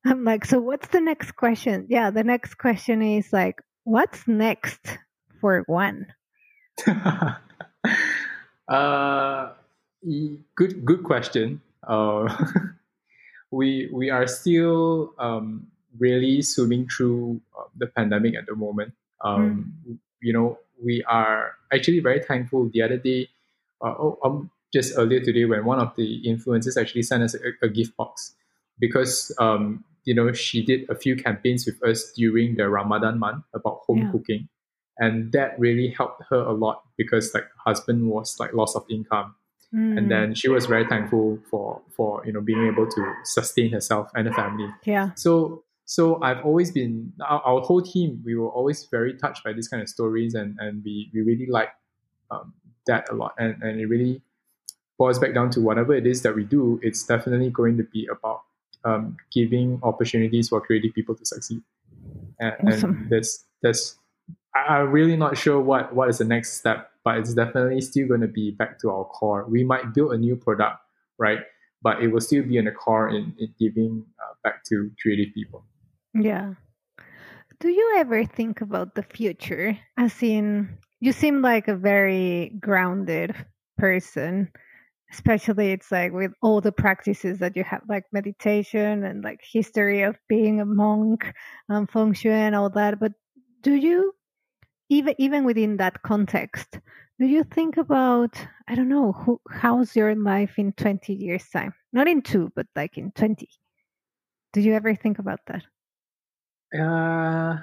[0.05, 1.87] I'm like, so what's the next question?
[1.89, 4.97] Yeah, the next question is like, what's next
[5.41, 6.05] for Guan?
[8.67, 9.53] uh,
[10.55, 11.61] good good question.
[11.87, 12.27] Uh,
[13.51, 18.93] we we are still um, really swimming through uh, the pandemic at the moment.
[19.23, 19.73] Um,
[20.21, 22.69] You know, we are actually very thankful.
[22.73, 23.29] The other day,
[23.81, 27.65] uh, oh, um, just earlier today, when one of the influencers actually sent us a,
[27.65, 28.35] a gift box
[28.79, 33.43] because um, you know she did a few campaigns with us during the Ramadan month
[33.53, 34.11] about home Yeah.
[34.11, 34.49] cooking
[34.99, 38.83] and that really helped her a lot because like her husband was like loss of
[38.89, 39.35] income
[39.73, 43.71] Mm, and then she was very thankful for for you know being able to sustain
[43.71, 44.67] herself and the family.
[44.83, 49.43] Yeah, so so i've always been our, our whole team we were always very touched
[49.43, 51.69] by these kind of stories and and we we really like
[52.31, 52.53] um,
[52.87, 53.33] that a lot.
[53.37, 54.21] And and it really
[54.97, 58.07] boils back down to whatever it is that we do it's definitely going to be
[58.11, 58.41] about
[58.85, 61.61] um, giving opportunities for creative people to succeed.
[62.39, 62.89] And, Awesome.
[62.91, 63.95] and there's there's
[64.55, 68.07] I- I'm really not sure what what is the next step, but it's definitely still
[68.07, 69.45] going to be back to our core.
[69.49, 70.77] We might build a new product,
[71.17, 71.39] right?
[71.81, 75.33] But it will still be in the core in, in giving uh, back to creative
[75.33, 75.65] people.
[76.13, 76.53] yeah.
[77.59, 79.77] Do you ever think about the future?
[79.97, 83.35] As in, you seem like a very grounded
[83.77, 84.49] person,
[85.11, 90.03] especially it's like with all the practices that you have, like meditation and like history
[90.03, 91.33] of being a monk,
[91.69, 92.99] um, feng shui and all that.
[92.99, 93.11] But
[93.61, 94.13] do you,
[94.89, 96.79] even even within that context,
[97.19, 98.35] do you think about
[98.67, 101.73] I don't know who, how's your life in twenty years time?
[101.93, 103.49] Not in two, but like in twenty.
[104.53, 105.63] Do you ever think about that?
[106.77, 107.57] Uh,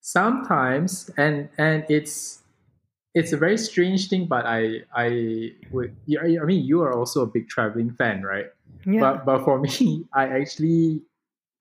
[0.00, 2.42] sometimes, and and it's
[3.14, 7.26] it's a very strange thing, but I I would I mean you are also a
[7.26, 8.46] big traveling fan, right?
[8.86, 9.00] Yeah.
[9.00, 11.02] But but for me, I actually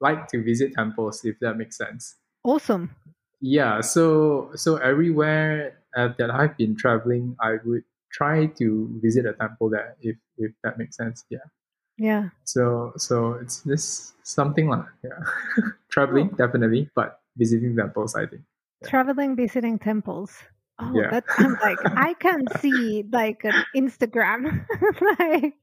[0.01, 2.15] like to visit temples if that makes sense.
[2.43, 2.95] awesome.
[3.42, 9.34] Yeah, so so everywhere uh, that I've been traveling, I would try to visit a
[9.34, 11.24] temple there if if that makes sense.
[11.30, 11.40] Yeah.
[11.98, 12.30] Yeah.
[12.44, 15.20] So so it's this something like yeah,
[15.90, 16.36] traveling Oh.
[16.36, 18.42] definitely, but visiting temples, I think.
[18.82, 18.90] Yeah.
[18.90, 20.36] Traveling, visiting temples.
[20.80, 21.10] Oh, Yeah.
[21.12, 24.66] that's I'm like I can see like an Instagram,
[25.20, 25.54] like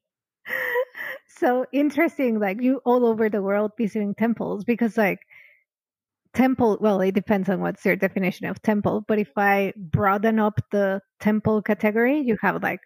[1.28, 2.38] so interesting.
[2.38, 5.20] Like you all over the world visiting temples because like
[6.36, 6.78] temple.
[6.80, 9.04] Well, it depends on what's your definition of temple.
[9.08, 12.80] But if I broaden up the temple category, you have like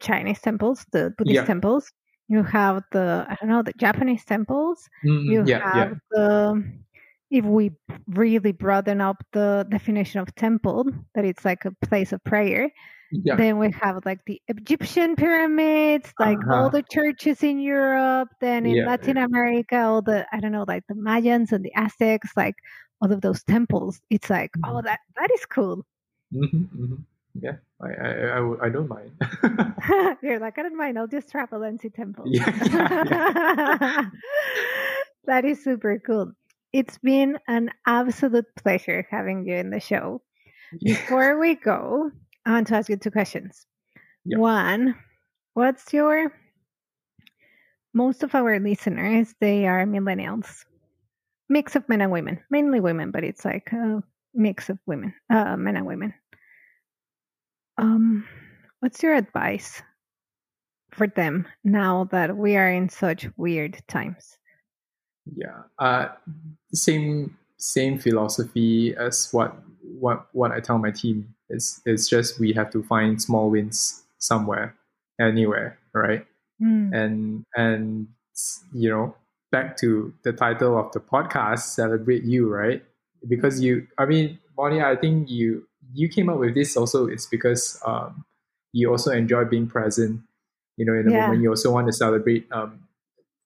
[0.00, 1.46] Chinese temples, the Buddhist Yeah.
[1.46, 1.92] temples.
[2.28, 4.88] You have the I don't know the Japanese temples.
[5.04, 6.64] Mm, you yeah, have yeah, the
[7.30, 7.70] if we
[8.08, 12.70] really broaden up the definition of temple that it's like a place of prayer
[13.12, 13.36] yeah.
[13.36, 16.68] then we have like the egyptian pyramids like all Uh-huh.
[16.70, 20.84] the churches in europe then in Yeah, latin america all the i don't know like
[20.88, 22.54] the mayans and the aztecs like
[23.00, 24.84] all of those temples it's like oh Mhm.
[24.84, 25.84] that that is cool
[26.32, 26.94] hmm hmm
[27.34, 29.12] Yeah, I I I, I don't mind.
[30.22, 32.52] you're like i don't mind i'll just travel and see temples yeah,
[33.02, 34.04] yeah,
[35.26, 36.32] that is super cool
[36.72, 40.22] it's been an absolute pleasure having you in the show.
[40.82, 42.10] Before we go,
[42.46, 43.66] I want to ask you two questions.
[44.24, 44.94] One,
[45.54, 46.32] what's your
[47.94, 50.64] most of our listeners, they are millennials.
[51.48, 52.40] Mix of men and women.
[52.50, 54.02] Mainly women, but it's like a
[54.34, 56.14] mix of women, uh, men and women.
[57.76, 58.26] Um,
[58.80, 59.82] what's your advice
[60.90, 64.38] for them now that we are in such weird times?
[65.36, 65.62] Yeah.
[65.78, 66.08] Uh,
[66.72, 71.34] same same philosophy as what what what I tell my team.
[71.52, 74.74] It's it's just we have to find small wins somewhere,
[75.20, 76.26] anywhere, right?
[76.60, 78.08] Mm, And and
[78.72, 79.14] you know,
[79.50, 82.82] back to the title of the podcast, celebrate you, right?
[83.28, 87.06] Because you, I mean, Monia, I think you you came up with this also.
[87.06, 88.24] It's because um,
[88.72, 90.20] you also enjoy being present.
[90.76, 91.22] You know, in the Yeah.
[91.22, 92.50] moment, you also want to celebrate.
[92.52, 92.80] Um,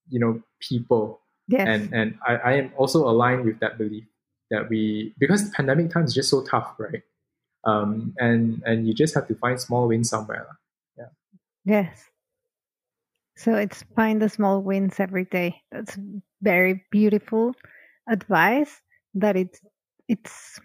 [0.08, 1.66] you know, people Yes.
[1.68, 4.04] And and I, I am also aligned with that belief
[4.50, 7.02] that we because the pandemic time is just so tough, right?
[7.66, 10.46] Um, and and you just have to find small wins somewhere.
[10.96, 11.08] Yeah.
[11.64, 12.04] Yes.
[13.36, 15.60] So it's find the small wins every day.
[15.72, 15.98] That's
[16.40, 17.54] very beautiful
[18.08, 18.80] advice
[19.14, 19.60] that it's
[20.08, 20.60] it's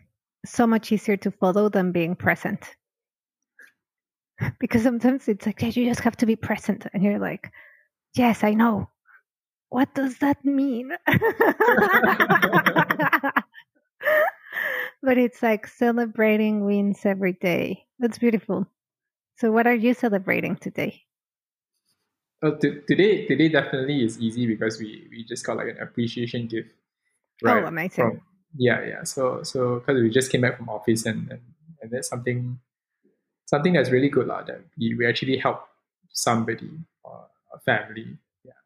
[0.45, 2.75] so much easier to follow than being present.
[4.59, 7.51] Because sometimes it's like you just have to be present and you're like,
[8.15, 8.89] Yes, I know.
[9.69, 10.91] What does that mean?
[15.01, 17.85] but it's like celebrating wins every day.
[17.99, 18.67] That's beautiful.
[19.37, 21.01] So, what are you celebrating today?
[22.43, 26.47] Oh, t- today, today definitely is easy because we we just got like an appreciation
[26.47, 26.73] gift.
[27.45, 28.05] Oh, right, oh, amazing!
[28.05, 28.21] From,
[28.57, 29.03] yeah, yeah.
[29.03, 31.41] So, so because we just came back from office and and,
[31.81, 32.59] and that's something
[33.45, 34.43] something that's really good, lah.
[34.43, 35.65] That we, we actually help
[36.09, 36.69] somebody
[37.03, 38.17] or a family.
[38.43, 38.61] Yeah.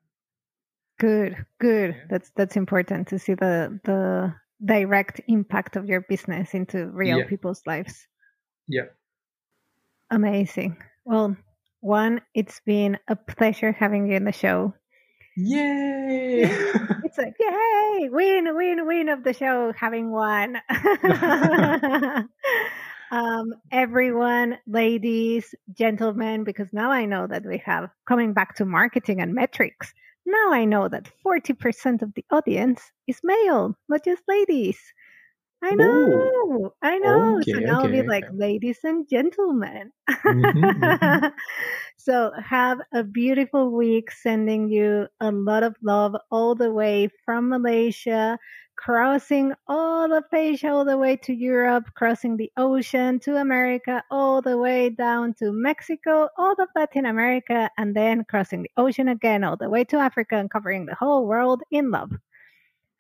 [0.99, 1.95] Good, good.
[1.95, 2.03] Yeah.
[2.09, 4.33] That's that's important to see the the
[4.64, 7.28] direct impact of your business into real yeah.
[7.28, 8.08] people's lives.
[8.68, 8.86] Yeah.
[10.10, 10.78] Amazing.
[11.03, 11.36] Well,
[11.84, 14.74] Guan, it's been a pleasure having you in the show.
[15.38, 16.43] Yay!
[17.03, 18.10] it's like, yay!
[18.10, 20.58] Win, win, win of the show, having won.
[23.12, 29.20] um, everyone, ladies, gentlemen, because now I know that we have coming back to marketing
[29.20, 29.93] and metrics.
[30.26, 34.78] Now I know that 40% of the audience is male, not just ladies.
[35.64, 36.74] I know, Ooh.
[36.82, 37.38] I know.
[37.38, 38.08] Okay, so now okay, I'll be okay.
[38.08, 39.91] like, ladies and gentlemen.
[40.10, 41.26] Mm-hmm, mm-hmm.
[41.97, 44.12] so have a beautiful week.
[44.12, 48.38] Sending you a lot of love all the way from Malaysia
[48.78, 54.41] crossing all of Asia, all the way to Europe, crossing the ocean to America, all
[54.41, 59.43] the way down to Mexico, all of Latin America, and then crossing the ocean again,
[59.43, 62.12] all the way to Africa and covering the whole world in love.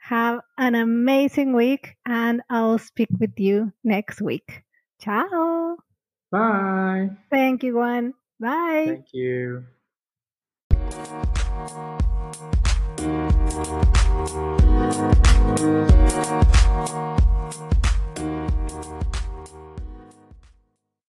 [0.05, 4.61] Have an amazing week, and I'll speak with you next week.
[5.01, 5.77] Ciao.
[6.29, 7.09] Bye.
[7.31, 8.13] Thank you, Guan.
[8.39, 8.83] Bye.
[8.85, 9.65] Thank you.
[12.95, 13.19] Thank
[19.03, 19.11] you.